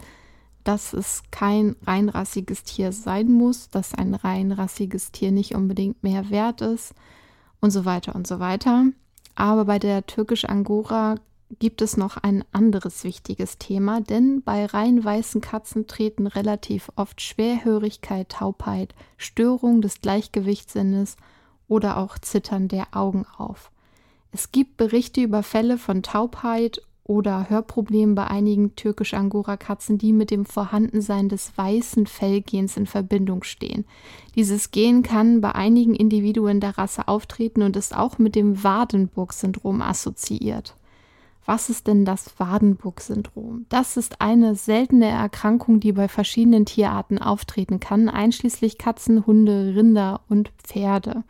dass 0.64 0.94
es 0.94 1.22
kein 1.30 1.76
reinrassiges 1.86 2.64
Tier 2.64 2.92
sein 2.92 3.32
muss, 3.32 3.70
dass 3.70 3.94
ein 3.94 4.16
reinrassiges 4.16 5.12
Tier 5.12 5.32
nicht 5.32 5.54
unbedingt 5.54 6.02
mehr 6.02 6.32
wert 6.32 6.62
ist 6.62 6.96
und 7.62 7.70
so 7.70 7.86
weiter 7.86 8.16
und 8.16 8.26
so 8.26 8.40
weiter. 8.40 8.86
Aber 9.36 9.66
bei 9.66 9.80
der 9.80 10.06
türkisch 10.06 10.46
Angora 10.46 11.16
gibt 11.60 11.82
es 11.82 11.98
noch 11.98 12.18
ein 12.18 12.44
anderes 12.52 13.04
wichtiges 13.04 13.58
Thema, 13.58 14.02
denn 14.02 14.42
bei 14.42 14.66
rein 14.66 15.04
weißen 15.04 15.42
Katzen 15.42 15.88
treten 15.88 16.28
relativ 16.28 16.92
oft 16.96 17.22
Schwerhörigkeit, 17.22 18.30
Taubheit, 18.30 18.96
Störung 19.18 19.82
des 19.82 20.02
Gleichgewichtssinnes 20.02 21.18
oder 21.68 21.98
auch 21.98 22.18
Zittern 22.18 22.68
der 22.68 22.96
Augen 22.96 23.26
auf. 23.38 23.72
Es 24.32 24.52
gibt 24.52 24.78
Berichte 24.78 25.22
über 25.22 25.44
Fälle 25.44 25.78
von 25.78 26.04
Taubheit 26.04 26.82
oder 27.06 27.50
Hörproblemen 27.50 28.16
bei 28.16 28.26
einigen 28.26 28.76
türkisch-Angora-Katzen, 28.76 30.00
die 30.00 30.12
mit 30.12 30.32
dem 30.32 30.46
Vorhandensein 30.46 31.30
des 31.30 31.56
weißen 31.56 32.08
Fellgens 32.08 32.78
in 32.78 32.88
Verbindung 32.88 33.44
stehen. 33.44 33.86
Dieses 34.34 34.72
Gen 34.72 35.04
kann 35.04 35.40
bei 35.40 35.54
einigen 35.54 35.96
Individuen 35.96 36.60
der 36.60 36.78
Rasse 36.78 37.08
auftreten 37.08 37.62
und 37.62 37.76
ist 37.76 37.96
auch 37.96 38.18
mit 38.18 38.36
dem 38.36 38.64
Wadenburg-Syndrom 38.64 39.84
assoziiert. 39.84 40.76
Was 41.46 41.70
ist 41.70 41.86
denn 41.86 42.06
das 42.06 42.40
Wadenburg-Syndrom? 42.40 43.68
Das 43.70 43.98
ist 43.98 44.20
eine 44.20 44.56
seltene 44.56 45.06
Erkrankung, 45.06 45.80
die 45.80 45.92
bei 45.92 46.08
verschiedenen 46.08 46.66
Tierarten 46.66 47.20
auftreten 47.20 47.80
kann, 47.80 48.10
einschließlich 48.10 48.80
Katzen, 48.80 49.28
Hunde, 49.28 49.76
Rinder 49.76 50.22
und 50.28 50.52
Pferde. 50.64 51.24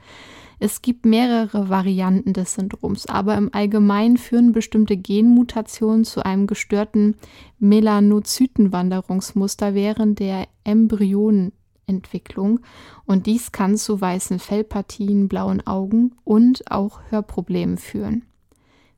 Es 0.59 0.81
gibt 0.81 1.05
mehrere 1.05 1.69
Varianten 1.69 2.33
des 2.33 2.53
Syndroms, 2.53 3.07
aber 3.07 3.35
im 3.35 3.53
Allgemeinen 3.53 4.17
führen 4.17 4.53
bestimmte 4.53 4.95
Genmutationen 4.95 6.05
zu 6.05 6.25
einem 6.25 6.47
gestörten 6.47 7.17
Melanozytenwanderungsmuster 7.59 9.73
während 9.73 10.19
der 10.19 10.47
Embryonenentwicklung 10.63 12.61
und 13.05 13.25
dies 13.25 13.51
kann 13.51 13.75
zu 13.75 13.99
weißen 13.99 14.39
Fellpartien, 14.39 15.27
blauen 15.27 15.65
Augen 15.67 16.15
und 16.23 16.71
auch 16.71 17.01
Hörproblemen 17.09 17.77
führen. 17.77 18.23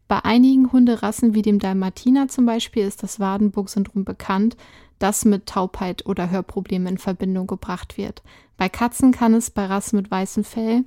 Bei 0.07 0.23
einigen 0.23 0.71
Hunderassen 0.71 1.33
wie 1.33 1.41
dem 1.41 1.59
Dalmatiner 1.59 2.29
zum 2.29 2.45
Beispiel 2.45 2.85
ist 2.85 3.03
das 3.03 3.19
Wadenburg-Syndrom 3.19 4.05
bekannt, 4.05 4.55
das 4.99 5.25
mit 5.25 5.47
Taubheit 5.47 6.05
oder 6.05 6.29
Hörproblemen 6.29 6.93
in 6.93 6.97
Verbindung 6.97 7.47
gebracht 7.47 7.97
wird. 7.97 8.23
Bei 8.55 8.69
Katzen 8.69 9.11
kann 9.11 9.33
es 9.33 9.51
bei 9.51 9.65
Rassen 9.65 9.97
mit 9.97 10.09
weißem 10.09 10.43
Fell 10.43 10.85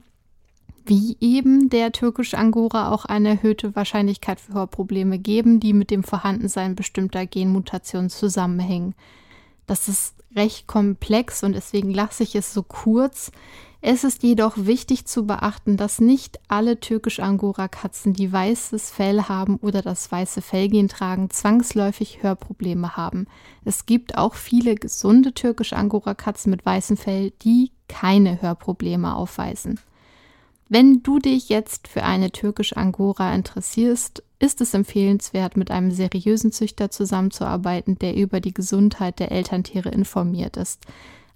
wie 0.87 1.17
eben 1.21 1.69
der 1.71 1.93
türkische 1.93 2.39
Angora 2.39 2.91
auch 2.91 3.05
eine 3.05 3.31
erhöhte 3.31 3.75
Wahrscheinlichkeit 3.77 4.41
für 4.41 4.55
Hörprobleme 4.55 5.19
geben, 5.19 5.61
die 5.61 5.73
mit 5.73 5.91
dem 5.91 6.03
Vorhandensein 6.03 6.75
bestimmter 6.75 7.27
Genmutationen 7.27 8.11
zusammenhängen. 8.11 8.95
Das 9.67 9.89
ist 9.89 10.15
recht 10.35 10.67
komplex 10.67 11.43
und 11.43 11.55
deswegen 11.55 11.93
lasse 11.93 12.23
ich 12.23 12.35
es 12.35 12.53
so 12.55 12.63
kurz. 12.63 13.31
Es 13.83 14.05
ist 14.05 14.23
jedoch 14.23 14.55
wichtig 14.57 15.07
zu 15.07 15.27
beachten, 15.27 15.79
dass 15.79 16.01
nicht 16.01 16.39
alle 16.49 16.81
türkisch-Angora-Katzen, 16.81 18.13
die 18.13 18.31
weißes 18.31 18.91
Fell 18.91 19.23
haben 19.23 19.57
oder 19.57 19.81
das 19.81 20.13
weiße 20.13 20.43
Fellgen 20.43 20.89
tragen, 20.89 21.31
zwangsläufig 21.31 22.23
Hörprobleme 22.23 22.97
haben. 22.97 23.27
Es 23.65 23.87
gibt 23.87 24.19
auch 24.19 24.35
viele 24.35 24.75
gesunde 24.75 25.33
türkisch-Angora-Katzen 25.33 26.51
mit 26.51 26.67
weißem 26.67 26.99
Fell, 26.99 27.31
die 27.43 27.73
keine 27.89 28.43
Hörprobleme 28.43 29.17
aufweisen. 29.17 29.81
Wenn 30.73 31.03
du 31.03 31.19
dich 31.19 31.49
jetzt 31.49 31.89
für 31.89 32.05
eine 32.05 32.31
türkische 32.31 32.77
Angora 32.77 33.35
interessierst, 33.35 34.23
ist 34.39 34.61
es 34.61 34.73
empfehlenswert, 34.73 35.57
mit 35.57 35.73
einem 35.73 35.91
seriösen 35.91 36.53
Züchter 36.53 36.93
zusammenzuarbeiten, 36.93 37.99
der 37.99 38.15
über 38.15 38.39
die 38.39 38.55
Gesundheit 38.55 39.19
der 39.19 39.33
Elterntiere 39.33 39.89
informiert 39.89 40.57
ist. 40.57 40.87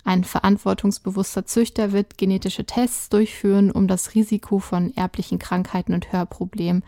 Ein 0.04 0.22
verantwortungsbewusster 0.22 1.46
Züchter 1.46 1.90
wird 1.90 2.16
genetische 2.16 2.64
Tests 2.64 3.08
durchführen, 3.08 3.72
um 3.72 3.88
das 3.88 4.14
Risiko 4.14 4.60
von 4.60 4.94
erblichen 4.94 5.40
Krankheiten 5.40 5.94
und 5.94 6.12
Hörproblemen 6.12 6.84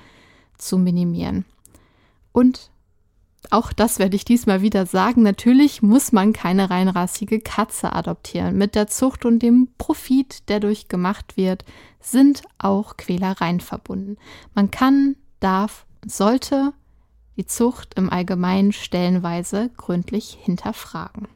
zu 0.56 0.78
minimieren. 0.78 1.46
Und 2.30 2.70
auch 3.50 3.72
das 3.72 3.98
werde 3.98 4.16
ich 4.16 4.24
diesmal 4.24 4.62
wieder 4.62 4.86
sagen. 4.86 5.22
Natürlich 5.22 5.82
muss 5.82 6.12
man 6.12 6.32
keine 6.32 6.70
reinrassige 6.70 7.40
Katze 7.40 7.92
adoptieren. 7.92 8.56
Mit 8.56 8.74
der 8.74 8.86
Zucht 8.86 9.24
und 9.24 9.40
dem 9.40 9.68
Profit, 9.78 10.48
der 10.48 10.60
durch 10.60 10.88
gemacht 10.88 11.36
wird, 11.36 11.64
sind 12.00 12.42
auch 12.58 12.96
Quälereien 12.96 13.60
verbunden. 13.60 14.16
Man 14.54 14.70
kann, 14.70 15.16
darf, 15.40 15.86
sollte 16.04 16.72
die 17.36 17.46
Zucht 17.46 17.94
im 17.94 18.10
Allgemeinen 18.10 18.72
stellenweise 18.72 19.70
gründlich 19.76 20.38
hinterfragen. 20.40 21.28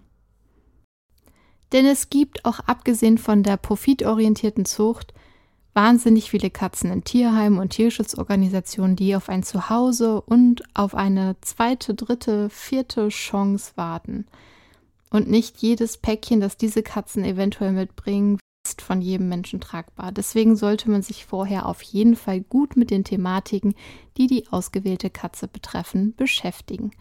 Denn 1.72 1.86
es 1.86 2.10
gibt 2.10 2.44
auch 2.44 2.60
abgesehen 2.60 3.18
von 3.18 3.42
der 3.42 3.56
profitorientierten 3.56 4.64
Zucht 4.64 5.12
wahnsinnig 5.72 6.30
viele 6.30 6.50
Katzen 6.50 6.90
in 6.90 7.04
Tierheimen 7.04 7.58
und 7.58 7.70
Tierschutzorganisationen, 7.70 8.96
die 8.96 9.14
auf 9.14 9.28
ein 9.28 9.42
Zuhause 9.42 10.20
und 10.20 10.62
auf 10.74 10.94
eine 10.94 11.36
zweite, 11.40 11.94
dritte, 11.94 12.50
vierte 12.50 13.08
Chance 13.08 13.72
warten. 13.76 14.26
Und 15.10 15.28
nicht 15.28 15.58
jedes 15.58 15.96
Päckchen, 15.96 16.40
das 16.40 16.56
diese 16.56 16.82
Katzen 16.82 17.24
eventuell 17.24 17.72
mitbringen, 17.72 18.38
ist 18.64 18.82
von 18.82 19.00
jedem 19.00 19.28
Menschen 19.28 19.60
tragbar. 19.60 20.12
Deswegen 20.12 20.54
sollte 20.54 20.90
man 20.90 21.02
sich 21.02 21.24
vorher 21.24 21.66
auf 21.66 21.82
jeden 21.82 22.14
Fall 22.14 22.40
gut 22.40 22.76
mit 22.76 22.90
den 22.90 23.04
Thematiken, 23.04 23.74
die 24.16 24.26
die 24.26 24.46
ausgewählte 24.50 25.10
Katze 25.10 25.48
betreffen, 25.48 26.14
beschäftigen. 26.16 26.92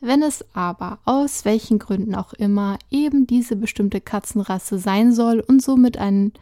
Wenn 0.00 0.22
es 0.22 0.44
aber 0.54 0.98
aus 1.04 1.44
welchen 1.44 1.78
Gründen 1.78 2.14
auch 2.14 2.34
immer 2.34 2.78
eben 2.90 3.26
diese 3.26 3.56
bestimmte 3.56 4.00
Katzenrasse 4.00 4.78
sein 4.78 5.12
soll 5.12 5.40
und 5.40 5.62
somit 5.62 5.96
ein 5.96 6.32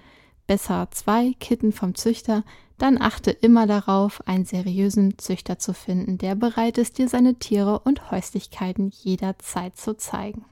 besser 0.46 0.88
zwei 0.90 1.34
Kitten 1.40 1.72
vom 1.72 1.94
Züchter, 1.94 2.44
dann 2.78 3.00
achte 3.00 3.30
immer 3.30 3.66
darauf, 3.66 4.26
einen 4.26 4.44
seriösen 4.44 5.18
Züchter 5.18 5.58
zu 5.58 5.72
finden, 5.72 6.18
der 6.18 6.34
bereit 6.34 6.78
ist, 6.78 6.98
dir 6.98 7.08
seine 7.08 7.36
Tiere 7.36 7.78
und 7.80 8.10
Häuslichkeiten 8.10 8.90
jederzeit 8.90 9.76
zu 9.76 9.96
zeigen. 9.96 10.44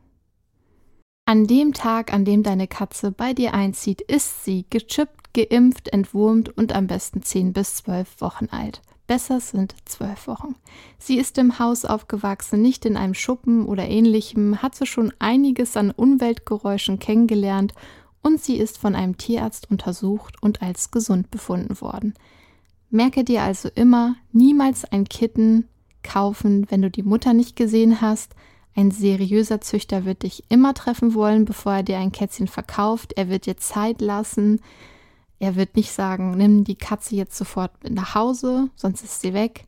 An 1.25 1.47
dem 1.47 1.75
Tag, 1.75 2.13
an 2.13 2.25
dem 2.25 2.43
deine 2.43 2.67
Katze 2.67 3.13
bei 3.13 3.35
dir 3.35 3.55
einzieht, 3.55 4.01
ist 4.01 4.45
sie 4.45 4.65
gechippt, 4.71 5.33
geimpft, 5.35 5.89
entwurmt 5.89 6.57
und 6.57 6.73
am 6.75 6.87
besten 6.87 7.23
10 7.23 7.53
bis 7.53 7.77
12 7.77 8.21
Wochen 8.21 8.47
alt. 8.51 8.83
Besser 9.11 9.41
sind 9.41 9.75
zwölf 9.87 10.29
Wochen. 10.29 10.55
Sie 10.97 11.19
ist 11.19 11.37
im 11.39 11.59
Haus 11.59 11.85
aufgewachsen, 11.85 12.63
nicht 12.63 12.85
in 12.85 12.97
einem 12.97 13.15
Schuppen 13.15 13.67
oder 13.67 13.89
ähnlichem, 13.89 14.63
hat 14.63 14.77
sie 14.77 14.87
schon 14.87 15.13
einiges 15.19 15.77
an 15.77 15.91
Umweltgeräuschen 15.91 17.01
kennengelernt 17.01 17.75
und 18.23 18.41
sie 18.41 18.57
ist 18.57 18.79
von 18.79 18.95
einem 18.95 19.17
Tierarzt 19.17 19.71
untersucht 19.71 20.43
und 20.43 20.63
als 20.63 20.91
gesund 20.91 21.31
befunden 21.31 21.81
worden. 21.81 22.15
Merke 22.91 23.25
dir 23.25 23.43
also 23.43 23.69
immer, 23.75 24.17
niemals 24.33 24.85
ein 24.85 25.05
Kitten 25.05 25.69
kaufen, 26.03 26.67
wenn 26.71 26.83
du 26.83 26.91
die 26.91 27.03
Mutter 27.03 27.33
nicht 27.33 27.57
gesehen 27.57 28.01
hast. 28.01 28.35
Ein 28.75 28.91
seriöser 28.91 29.61
Züchter 29.61 30.05
wird 30.05 30.23
dich 30.23 30.45
immer 30.49 30.75
treffen 30.75 31.15
wollen, 31.15 31.45
bevor 31.45 31.75
er 31.75 31.83
dir 31.83 31.99
ein 31.99 32.13
Kätzchen 32.13 32.49
verkauft. 32.49 33.13
Er 33.17 33.29
wird 33.29 33.47
dir 33.47 33.57
Zeit 33.57 34.01
lassen. 34.01 34.61
Er 35.39 35.57
wird 35.57 35.77
nicht 35.77 35.93
sagen, 35.93 36.33
nimm 36.33 36.65
die 36.65 36.77
Katze 36.77 37.17
jetzt 37.17 37.37
sofort 37.37 37.73
mit 37.83 37.95
nach 37.95 38.15
Hause, 38.15 38.69
sonst 38.77 39.03
ist 39.03 39.23
sie 39.23 39.33
weg. 39.33 39.67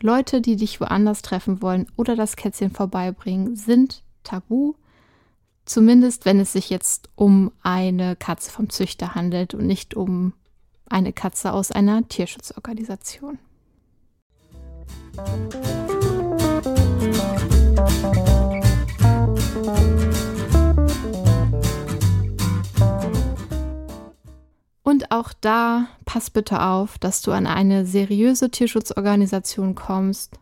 Leute, 0.00 0.40
die 0.40 0.56
dich 0.56 0.80
woanders 0.80 1.22
treffen 1.22 1.62
wollen 1.62 1.86
oder 1.96 2.16
das 2.16 2.36
Kätzchen 2.36 2.70
vorbeibringen, 2.70 3.56
sind 3.56 4.02
tabu. 4.22 4.74
Zumindest 5.64 6.26
wenn 6.26 6.40
es 6.40 6.52
sich 6.52 6.68
jetzt 6.68 7.08
um 7.14 7.50
eine 7.62 8.16
Katze 8.16 8.50
vom 8.50 8.68
Züchter 8.68 9.14
handelt 9.14 9.54
und 9.54 9.66
nicht 9.66 9.94
um 9.94 10.34
eine 10.86 11.12
Katze 11.12 11.52
aus 11.52 11.70
einer 11.70 12.06
Tierschutzorganisation. 12.06 13.38
Und 24.82 25.10
auch 25.10 25.32
da 25.40 25.86
pass 26.04 26.28
bitte 26.28 26.60
auf, 26.60 26.98
dass 26.98 27.22
du 27.22 27.32
an 27.32 27.46
eine 27.46 27.86
seriöse 27.86 28.50
Tierschutzorganisation 28.50 29.74
kommst. 29.74 30.38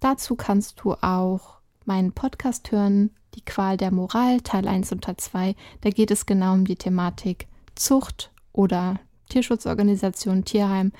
Dazu 0.00 0.34
kannst 0.34 0.80
du 0.82 0.94
auch 0.94 1.58
meinen 1.84 2.12
Podcast 2.12 2.72
hören, 2.72 3.10
die 3.34 3.44
Qual 3.44 3.76
der 3.76 3.90
Moral, 3.90 4.40
Teil 4.40 4.68
1 4.68 4.92
und 4.92 5.04
Teil 5.04 5.16
2. 5.16 5.54
Da 5.80 5.90
geht 5.90 6.10
es 6.10 6.26
genau 6.26 6.54
um 6.54 6.64
die 6.64 6.76
Thematik 6.76 7.46
Zucht 7.74 8.30
oder 8.52 9.00
Tierschutzorganisation, 9.28 10.44
Tierheim. 10.44 10.92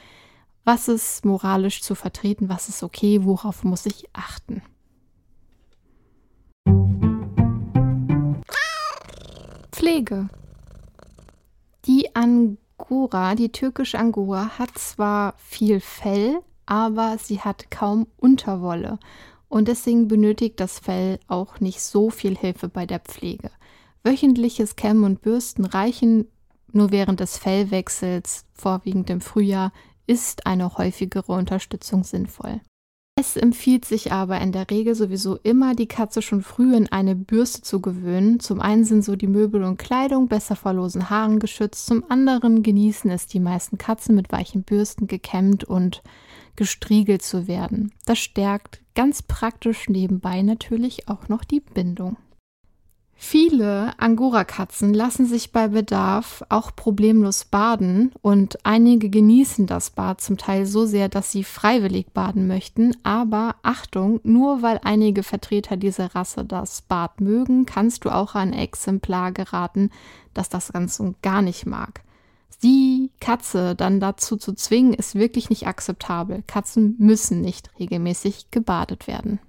Was 0.65 0.89
ist 0.89 1.25
moralisch 1.25 1.83
zu 1.83 1.95
vertreten? 1.95 2.49
Was 2.49 2.69
ist 2.69 2.83
okay? 2.83 3.25
Worauf 3.25 3.65
muss 3.65 3.87
ich 3.87 4.09
achten? 4.13 4.63
Pflege. 9.71 10.29
Die 11.85 12.17
Angora, 12.17 13.35
die 13.35 13.53
türkische 13.53 13.99
Angora, 13.99 14.59
hat 14.59 14.79
zwar 14.79 15.35
viel 15.37 15.81
Fell, 15.81 16.41
aber 16.65 17.19
sie 17.19 17.41
hat 17.41 17.71
kaum 17.71 18.07
Unterwolle 18.17 18.99
und 19.55 19.69
deswegen 19.69 20.09
benötigt 20.09 20.59
das 20.59 20.81
Fell 20.81 21.21
auch 21.29 21.61
nicht 21.61 21.81
so 21.81 22.11
viel 22.11 22.37
Hilfe 22.37 22.69
bei 22.69 22.87
der 22.87 22.99
Pflege. 22.99 23.53
Wöchentliches 24.03 24.75
Kämmen 24.75 25.05
und 25.05 25.23
Bürsten 25.23 25.65
reichen 25.65 26.27
nur 26.73 26.91
während 26.91 27.21
des 27.21 27.39
Fellwechsels, 27.39 28.47
vorwiegend 28.53 29.11
im 29.11 29.21
Frühjahr, 29.21 29.73
ist 30.09 30.45
eine 30.45 30.77
häufigere 30.77 31.31
Unterstützung 31.31 32.03
sinnvoll. 32.03 32.63
Es 33.17 33.37
empfiehlt 33.37 33.85
sich 33.85 34.11
aber 34.11 34.41
in 34.41 34.51
der 34.51 34.69
Regel 34.73 34.97
sowieso 34.97 35.37
immer, 35.45 35.77
die 35.77 35.87
Katze 35.87 36.21
schon 36.21 36.43
früh 36.43 36.75
in 36.75 36.91
eine 36.91 37.15
Bürste 37.15 37.63
zu 37.63 37.81
gewöhnen. 37.81 38.41
Zum 38.41 38.61
einen 38.61 38.85
sind 38.85 39.05
so 39.05 39.15
die 39.15 39.29
Möbel 39.29 39.63
und 39.63 39.79
Kleidung 39.79 40.27
besser 40.27 40.57
vor 40.57 40.73
losen 40.73 41.11
Haaren 41.11 41.39
geschützt, 41.39 41.87
zum 41.87 42.03
anderen 42.11 42.65
genießen 42.65 43.09
es 43.09 43.29
die 43.29 43.39
meisten 43.39 43.79
Katzen 43.79 44.17
mit 44.17 44.33
weichen 44.33 44.65
Bürsten 44.65 45.07
gekämmt 45.07 45.63
und 45.63 46.03
gestriegelt 46.57 47.23
zu 47.23 47.47
werden. 47.49 47.93
Das 48.05 48.19
stärkt 48.19 48.81
ganz 48.95 49.23
praktisch 49.23 49.89
nebenbei 49.89 50.43
natürlich 50.43 51.09
auch 51.09 51.29
noch 51.29 51.45
die 51.45 51.61
Bindung. 51.61 52.17
Viele 53.17 53.99
Angora-Katzen 53.99 54.93
lassen 54.93 55.25
sich 55.25 55.53
bei 55.53 55.69
Bedarf 55.69 56.45
auch 56.49 56.75
problemlos 56.75 57.45
baden 57.45 58.13
und 58.21 58.59
einige 58.67 59.09
genießen 59.09 59.67
das 59.67 59.91
Bad 59.91 60.21
zum 60.21 60.37
Teil 60.37 60.67
so 60.67 60.85
sehr, 60.85 61.09
dass 61.09 61.31
sie 61.31 61.45
freiwillig 61.45 62.13
baden 62.13 62.47
möchten. 62.47 62.95
Aber 63.03 63.55
Achtung, 63.63 64.21
nur 64.25 64.63
weil 64.63 64.81
einige 64.83 65.23
Vertreter 65.23 65.77
dieser 65.77 66.15
Rasse 66.15 66.45
das 66.45 66.83
Bad 66.83 67.21
mögen, 67.21 67.67
kannst 67.67 68.05
du 68.05 68.11
auch 68.11 68.35
ein 68.35 68.53
Exemplar 68.53 69.33
geraten, 69.33 69.91
das 70.35 70.49
das 70.49 70.73
ganz 70.73 71.01
und 71.01 71.23
gar 71.23 71.41
nicht 71.41 71.67
mag 71.67 72.03
die 72.63 73.11
Katze 73.21 73.75
dann 73.75 74.01
dazu 74.01 74.37
zu 74.37 74.55
zwingen, 74.55 74.95
ist 74.95 75.15
wirklich 75.15 75.51
nicht 75.51 75.67
akzeptabel. 75.67 76.43
Katzen 76.47 76.97
müssen 76.99 77.41
nicht 77.41 77.71
regelmäßig 77.79 78.51
gebadet 78.51 79.07
werden. 79.07 79.41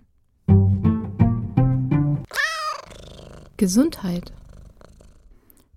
Gesundheit. 3.58 4.34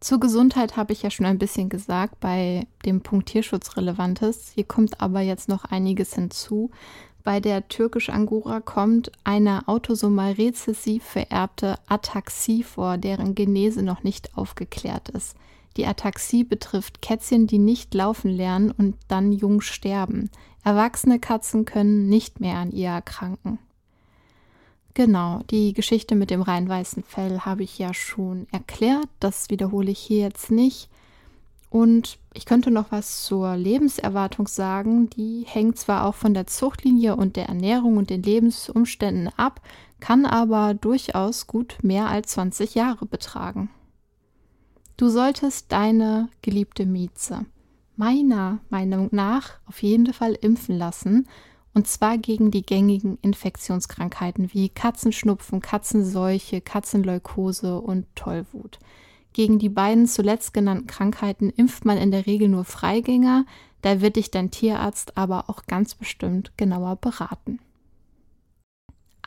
Zur 0.00 0.20
Gesundheit 0.20 0.76
habe 0.76 0.92
ich 0.92 1.02
ja 1.02 1.10
schon 1.10 1.26
ein 1.26 1.38
bisschen 1.38 1.68
gesagt 1.68 2.20
bei 2.20 2.66
dem 2.84 3.02
Punkt 3.02 3.28
Tierschutzrelevantes. 3.28 4.52
Hier 4.54 4.64
kommt 4.64 5.00
aber 5.00 5.20
jetzt 5.20 5.48
noch 5.48 5.64
einiges 5.64 6.14
hinzu. 6.14 6.70
Bei 7.24 7.40
der 7.40 7.68
türkisch 7.68 8.08
Angora 8.10 8.60
kommt 8.60 9.12
eine 9.24 9.66
autosomal 9.68 10.32
rezessiv 10.32 11.04
vererbte 11.04 11.78
Ataxie 11.88 12.62
vor, 12.62 12.96
deren 12.96 13.34
Genese 13.34 13.82
noch 13.82 14.02
nicht 14.02 14.36
aufgeklärt 14.36 15.08
ist. 15.10 15.36
Die 15.78 15.86
Ataxie 15.86 16.42
betrifft 16.42 17.02
Kätzchen, 17.02 17.46
die 17.46 17.60
nicht 17.60 17.94
laufen 17.94 18.30
lernen 18.32 18.72
und 18.72 18.96
dann 19.06 19.30
jung 19.30 19.60
sterben. 19.60 20.28
Erwachsene 20.64 21.20
Katzen 21.20 21.64
können 21.64 22.08
nicht 22.08 22.40
mehr 22.40 22.56
an 22.56 22.72
ihr 22.72 22.88
erkranken. 22.88 23.60
Genau, 24.92 25.42
die 25.50 25.74
Geschichte 25.74 26.16
mit 26.16 26.30
dem 26.30 26.42
rein 26.42 26.68
weißen 26.68 27.04
Fell 27.04 27.42
habe 27.42 27.62
ich 27.62 27.78
ja 27.78 27.94
schon 27.94 28.48
erklärt. 28.50 29.08
Das 29.20 29.50
wiederhole 29.50 29.92
ich 29.92 30.00
hier 30.00 30.22
jetzt 30.22 30.50
nicht. 30.50 30.90
Und 31.70 32.18
ich 32.34 32.44
könnte 32.44 32.72
noch 32.72 32.90
was 32.90 33.24
zur 33.24 33.54
Lebenserwartung 33.54 34.48
sagen. 34.48 35.08
Die 35.10 35.44
hängt 35.46 35.78
zwar 35.78 36.06
auch 36.06 36.16
von 36.16 36.34
der 36.34 36.48
Zuchtlinie 36.48 37.14
und 37.14 37.36
der 37.36 37.46
Ernährung 37.46 37.98
und 37.98 38.10
den 38.10 38.24
Lebensumständen 38.24 39.28
ab, 39.36 39.60
kann 40.00 40.26
aber 40.26 40.74
durchaus 40.74 41.46
gut 41.46 41.76
mehr 41.82 42.08
als 42.08 42.32
20 42.32 42.74
Jahre 42.74 43.06
betragen. 43.06 43.70
Du 44.98 45.08
solltest 45.08 45.70
deine 45.70 46.28
geliebte 46.42 46.84
Mieze 46.84 47.46
meiner 47.94 48.58
Meinung 48.68 49.08
nach 49.12 49.60
auf 49.66 49.80
jeden 49.80 50.12
Fall 50.12 50.32
impfen 50.32 50.76
lassen. 50.76 51.28
Und 51.72 51.86
zwar 51.86 52.18
gegen 52.18 52.50
die 52.50 52.62
gängigen 52.62 53.16
Infektionskrankheiten 53.22 54.52
wie 54.52 54.68
Katzenschnupfen, 54.68 55.60
Katzenseuche, 55.60 56.60
Katzenleukose 56.60 57.80
und 57.80 58.06
Tollwut. 58.16 58.80
Gegen 59.32 59.60
die 59.60 59.68
beiden 59.68 60.06
zuletzt 60.08 60.52
genannten 60.52 60.88
Krankheiten 60.88 61.50
impft 61.50 61.84
man 61.84 61.96
in 61.96 62.10
der 62.10 62.26
Regel 62.26 62.48
nur 62.48 62.64
Freigänger, 62.64 63.46
da 63.82 64.00
wird 64.00 64.16
dich 64.16 64.32
dein 64.32 64.50
Tierarzt 64.50 65.16
aber 65.16 65.48
auch 65.48 65.66
ganz 65.66 65.94
bestimmt 65.94 66.50
genauer 66.56 66.96
beraten. 66.96 67.60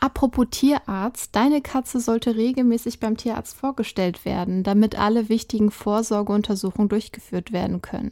Apropos 0.04 0.48
Tierarzt, 0.50 1.36
deine 1.36 1.62
Katze 1.62 2.00
sollte 2.00 2.36
regelmäßig 2.36 3.00
beim 3.00 3.18
Tierarzt 3.18 3.56
vorgestellt 3.56 4.26
werden, 4.26 4.64
damit 4.64 4.98
alle 4.98 5.30
wichtigen 5.30 5.70
Vorsorgeuntersuchungen 5.70 6.90
durchgeführt 6.90 7.52
werden 7.52 7.84
können. 7.84 8.12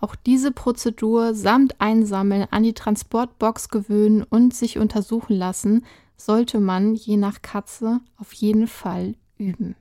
Auch 0.00 0.14
diese 0.14 0.50
Prozedur 0.50 1.34
samt 1.34 1.78
Einsammeln 1.78 2.46
an 2.50 2.62
die 2.62 2.72
Transportbox 2.72 3.68
gewöhnen 3.68 4.22
und 4.22 4.54
sich 4.54 4.78
untersuchen 4.78 5.36
lassen, 5.36 5.84
sollte 6.16 6.58
man 6.58 6.94
je 6.94 7.18
nach 7.18 7.42
Katze 7.42 8.00
auf 8.16 8.32
jeden 8.32 8.66
Fall 8.66 9.14
üben. 9.36 9.76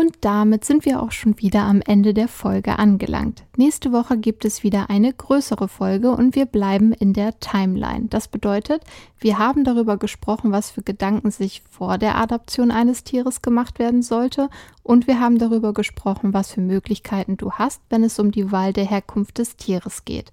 Und 0.00 0.16
damit 0.22 0.64
sind 0.64 0.86
wir 0.86 1.02
auch 1.02 1.12
schon 1.12 1.38
wieder 1.40 1.60
am 1.64 1.82
Ende 1.82 2.14
der 2.14 2.26
Folge 2.26 2.78
angelangt. 2.78 3.44
Nächste 3.58 3.92
Woche 3.92 4.16
gibt 4.16 4.46
es 4.46 4.62
wieder 4.62 4.88
eine 4.88 5.12
größere 5.12 5.68
Folge 5.68 6.12
und 6.12 6.34
wir 6.34 6.46
bleiben 6.46 6.94
in 6.94 7.12
der 7.12 7.38
Timeline. 7.38 8.06
Das 8.08 8.26
bedeutet, 8.26 8.82
wir 9.18 9.36
haben 9.36 9.62
darüber 9.62 9.98
gesprochen, 9.98 10.52
was 10.52 10.70
für 10.70 10.80
Gedanken 10.80 11.30
sich 11.30 11.62
vor 11.68 11.98
der 11.98 12.16
Adaption 12.16 12.70
eines 12.70 13.04
Tieres 13.04 13.42
gemacht 13.42 13.78
werden 13.78 14.00
sollte 14.00 14.48
und 14.82 15.06
wir 15.06 15.20
haben 15.20 15.36
darüber 15.36 15.74
gesprochen, 15.74 16.32
was 16.32 16.52
für 16.52 16.62
Möglichkeiten 16.62 17.36
du 17.36 17.52
hast, 17.52 17.82
wenn 17.90 18.02
es 18.02 18.18
um 18.18 18.30
die 18.30 18.50
Wahl 18.50 18.72
der 18.72 18.86
Herkunft 18.86 19.36
des 19.36 19.56
Tieres 19.56 20.06
geht. 20.06 20.32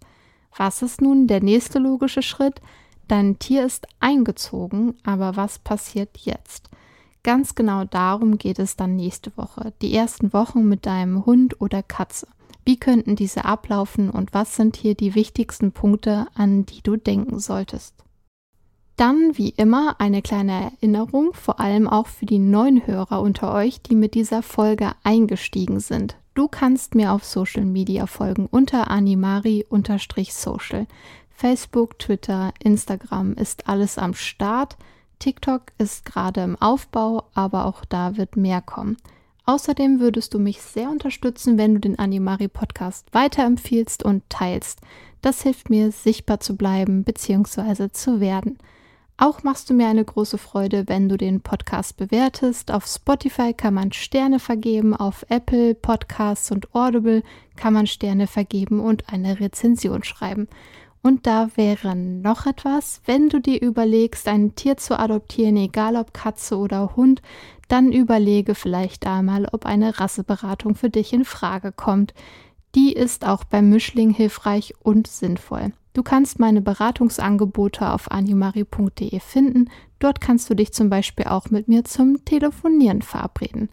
Was 0.55 0.81
ist 0.81 1.01
nun 1.01 1.27
der 1.27 1.43
nächste 1.43 1.79
logische 1.79 2.21
Schritt? 2.21 2.61
Dein 3.09 3.37
Tier 3.37 3.65
ist 3.65 3.85
eingezogen, 3.99 4.95
aber 5.03 5.35
was 5.35 5.59
passiert 5.59 6.19
jetzt? 6.19 6.69
Ganz 7.27 7.55
genau 7.55 7.83
darum 7.83 8.37
geht 8.37 8.57
es 8.57 8.77
dann 8.77 8.95
nächste 8.95 9.35
Woche. 9.35 9.73
Die 9.81 9.93
ersten 9.93 10.31
Wochen 10.31 10.63
mit 10.63 10.85
deinem 10.85 11.25
Hund 11.25 11.59
oder 11.59 11.83
Katze. 11.83 12.29
Wie 12.63 12.79
könnten 12.79 13.17
diese 13.17 13.43
ablaufen 13.43 14.09
und 14.09 14.33
was 14.33 14.55
sind 14.55 14.77
hier 14.77 14.95
die 14.95 15.13
wichtigsten 15.13 15.73
Punkte, 15.73 16.27
an 16.35 16.65
die 16.65 16.81
du 16.81 16.95
denken 16.95 17.39
solltest? 17.39 17.95
Dann, 18.95 19.37
wie 19.37 19.49
immer, 19.49 19.99
eine 19.99 20.21
kleine 20.21 20.71
Erinnerung, 20.71 21.33
vor 21.33 21.59
allem 21.59 21.89
auch 21.89 22.07
für 22.07 22.25
die 22.25 22.39
neuen 22.39 22.87
Hörer 22.87 23.21
unter 23.21 23.53
euch, 23.53 23.81
die 23.81 23.97
mit 23.97 24.13
dieser 24.13 24.41
Folge 24.41 24.93
eingestiegen 25.03 25.81
sind. 25.81 26.15
Du 26.33 26.47
kannst 26.47 26.95
mir 26.95 27.11
auf 27.11 27.25
Social 27.25 27.65
Media 27.65 28.07
folgen 28.07 28.47
unter 28.49 28.89
animari-social. 28.89 30.87
Facebook, 31.29 31.99
Twitter, 31.99 32.53
Instagram 32.63 33.33
ist 33.33 33.67
alles 33.67 33.97
am 33.97 34.13
Start. 34.13 34.77
TikTok 35.19 35.73
ist 35.77 36.05
gerade 36.05 36.41
im 36.41 36.55
Aufbau, 36.55 37.25
aber 37.33 37.65
auch 37.65 37.85
da 37.85 38.17
wird 38.17 38.37
mehr 38.37 38.61
kommen. 38.61 38.97
Außerdem 39.45 39.99
würdest 39.99 40.33
du 40.33 40.39
mich 40.39 40.61
sehr 40.61 40.89
unterstützen, 40.89 41.57
wenn 41.57 41.73
du 41.73 41.79
den 41.79 41.97
Animari 41.97 42.49
Podcast 42.49 43.07
weiterempfiehlst 43.13 44.03
und 44.03 44.23
teilst. 44.29 44.81
Das 45.21 45.41
hilft 45.41 45.69
mir, 45.69 45.91
sichtbar 45.91 46.41
zu 46.41 46.57
bleiben 46.57 47.03
bzw. 47.03 47.89
zu 47.91 48.19
werden. 48.19 48.57
Auch 49.19 49.41
machst 49.41 49.69
du 49.69 49.73
mir 49.73 49.87
eine 49.87 50.05
große 50.05 50.37
Freude, 50.37 50.83
wenn 50.87 51.09
du 51.09 51.17
den 51.17 51.41
Podcast 51.41 51.97
bewertest. 51.97 52.71
Auf 52.71 52.85
Spotify 52.85 53.51
kann 53.51 53.73
man 53.73 53.91
Sterne 53.91 54.39
vergeben, 54.39 54.93
auf 54.93 55.25
Apple 55.29 55.73
Podcasts 55.73 56.51
und 56.51 56.75
Audible 56.75 57.23
kann 57.55 57.73
man 57.73 57.87
Sterne 57.87 58.27
vergeben 58.27 58.79
und 58.79 59.11
eine 59.11 59.39
Rezension 59.39 60.03
schreiben. 60.03 60.47
Und 61.01 61.27
da 61.27 61.49
wäre 61.55 61.95
noch 61.95 62.45
etwas, 62.45 63.01
wenn 63.05 63.29
du 63.29 63.39
dir 63.39 63.61
überlegst, 63.61 64.27
ein 64.27 64.55
Tier 64.55 64.77
zu 64.77 64.99
adoptieren, 64.99 65.57
egal 65.57 65.95
ob 65.95 66.13
Katze 66.13 66.57
oder 66.57 66.95
Hund, 66.95 67.21
dann 67.67 67.91
überlege 67.91 68.55
vielleicht 68.55 69.05
einmal, 69.05 69.47
ob 69.51 69.65
eine 69.65 69.99
Rasseberatung 69.99 70.75
für 70.75 70.89
dich 70.89 71.13
in 71.13 71.25
Frage 71.25 71.71
kommt. 71.71 72.13
Die 72.75 72.93
ist 72.93 73.25
auch 73.25 73.43
beim 73.43 73.69
Mischling 73.69 74.11
hilfreich 74.11 74.73
und 74.83 75.07
sinnvoll. 75.07 75.71
Du 75.93 76.03
kannst 76.03 76.39
meine 76.39 76.61
Beratungsangebote 76.61 77.91
auf 77.91 78.11
animari.de 78.11 79.19
finden. 79.19 79.69
Dort 79.97 80.21
kannst 80.21 80.49
du 80.49 80.53
dich 80.53 80.71
zum 80.71 80.89
Beispiel 80.89 81.25
auch 81.25 81.49
mit 81.49 81.67
mir 81.67 81.85
zum 81.85 82.23
Telefonieren 82.23 83.01
verabreden. 83.01 83.69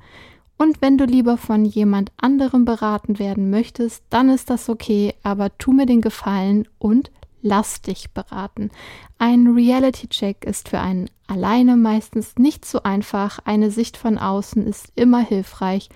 Und 0.57 0.81
wenn 0.81 0.99
du 0.99 1.05
lieber 1.05 1.37
von 1.37 1.64
jemand 1.64 2.12
anderem 2.17 2.64
beraten 2.64 3.19
werden 3.19 3.51
möchtest, 3.51 4.05
dann 4.11 4.29
ist 4.29 4.51
das 4.51 4.69
okay, 4.69 5.14
aber 5.23 5.57
tu 5.59 5.73
mir 5.73 5.87
den 5.87 6.01
Gefallen 6.01 6.69
und 6.79 7.11
lass 7.43 7.83
dich 7.83 8.11
beraten. 8.12 8.71
Ein 9.19 9.49
Reality-Check 9.49 10.45
ist 10.45 10.69
für 10.69 10.81
einen 10.81 11.11
alleine 11.27 11.77
meistens 11.77 12.37
nicht 12.37 12.64
so 12.64 12.83
einfach. 12.83 13.38
Eine 13.45 13.71
Sicht 13.71 13.97
von 13.97 14.19
außen 14.19 14.67
ist 14.67 14.93
immer 14.95 15.21
hilfreich, 15.21 15.88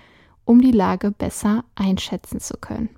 um 0.45 0.61
die 0.61 0.71
Lage 0.71 1.11
besser 1.11 1.63
einschätzen 1.75 2.39
zu 2.39 2.55
können. 2.55 2.89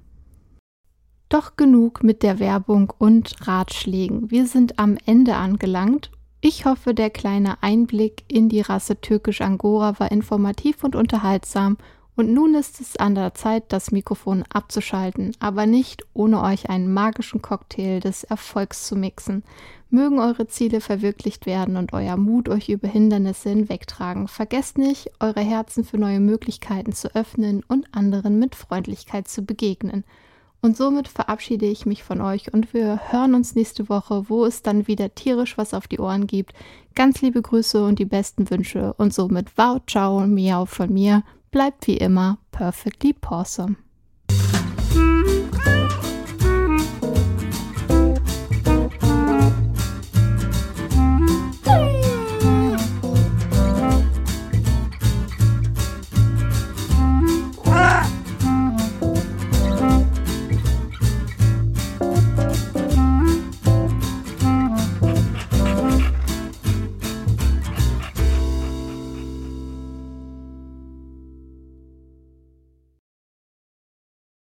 Doch 1.30 1.56
genug 1.56 2.04
mit 2.04 2.24
der 2.24 2.40
Werbung 2.40 2.92
und 2.98 3.48
Ratschlägen. 3.48 4.32
Wir 4.32 4.48
sind 4.48 4.80
am 4.80 4.98
Ende 5.06 5.36
angelangt. 5.36 6.12
Ich 6.44 6.66
hoffe, 6.66 6.96
der 6.96 7.12
kleine 7.12 7.62
Einblick 7.62 8.24
in 8.28 8.50
die 8.50 8.62
Rasse 8.62 9.00
türkisch 9.00 9.42
Angora 9.42 10.00
war 10.00 10.12
informativ 10.12 10.84
und 10.84 10.96
unterhaltsam 10.96 11.78
und 12.16 12.34
nun 12.34 12.56
ist 12.56 12.82
es 12.82 12.98
an 12.98 13.16
der 13.16 13.36
Zeit, 13.36 13.72
das 13.72 13.92
Mikrofon 13.92 14.44
abzuschalten, 14.52 15.36
aber 15.40 15.66
nicht 15.66 16.04
ohne 16.14 16.42
euch 16.42 16.70
einen 16.70 16.92
magischen 16.92 17.42
Cocktail 17.42 18.00
des 18.00 18.24
Erfolgs 18.24 18.88
zu 18.88 18.96
mixen. 18.96 19.44
Mögen 19.90 20.20
eure 20.20 20.48
Ziele 20.48 20.82
verwirklicht 20.82 21.46
werden 21.46 21.78
und 21.78 21.94
euer 21.94 22.18
Mut 22.18 22.50
euch 22.50 22.70
über 22.70 22.88
Hindernisse 22.88 23.50
hinwegtragen. 23.50 24.28
Vergesst 24.28 24.78
nicht, 24.78 25.12
eure 25.20 25.42
Herzen 25.42 25.84
für 25.84 25.98
neue 25.98 26.20
Möglichkeiten 26.20 26.92
zu 26.92 27.14
öffnen 27.16 27.64
und 27.68 27.88
anderen 27.94 28.40
mit 28.40 28.56
Freundlichkeit 28.56 29.28
zu 29.28 29.44
begegnen. 29.44 30.04
Und 30.62 30.78
somit 30.78 31.08
verabschiede 31.08 31.66
ich 31.66 31.88
mich 31.88 32.04
von 32.04 32.22
euch 32.22 32.54
und 32.54 32.74
wir 32.74 33.12
hören 33.12 33.34
uns 33.34 33.56
nächste 33.56 33.90
Woche, 33.90 34.30
wo 34.30 34.46
es 34.46 34.62
dann 34.62 34.88
wieder 34.88 35.16
tierisch 35.16 35.58
was 35.58 35.74
auf 35.74 35.88
die 35.88 36.00
Ohren 36.00 36.28
gibt. 36.28 36.54
Ganz 36.94 37.22
liebe 37.22 37.42
Grüße 37.42 37.84
und 37.84 37.98
die 37.98 38.06
besten 38.06 38.48
Wünsche 38.50 38.94
und 38.94 39.12
somit 39.12 39.58
wow, 39.58 39.82
ciao 39.88 40.18
und 40.18 40.36
miau 40.36 40.66
von 40.66 40.94
mir 40.94 41.24
bleibt 41.50 41.88
wie 41.88 41.98
immer 41.98 42.38
perfectly 42.52 43.16
awesome. 43.22 43.76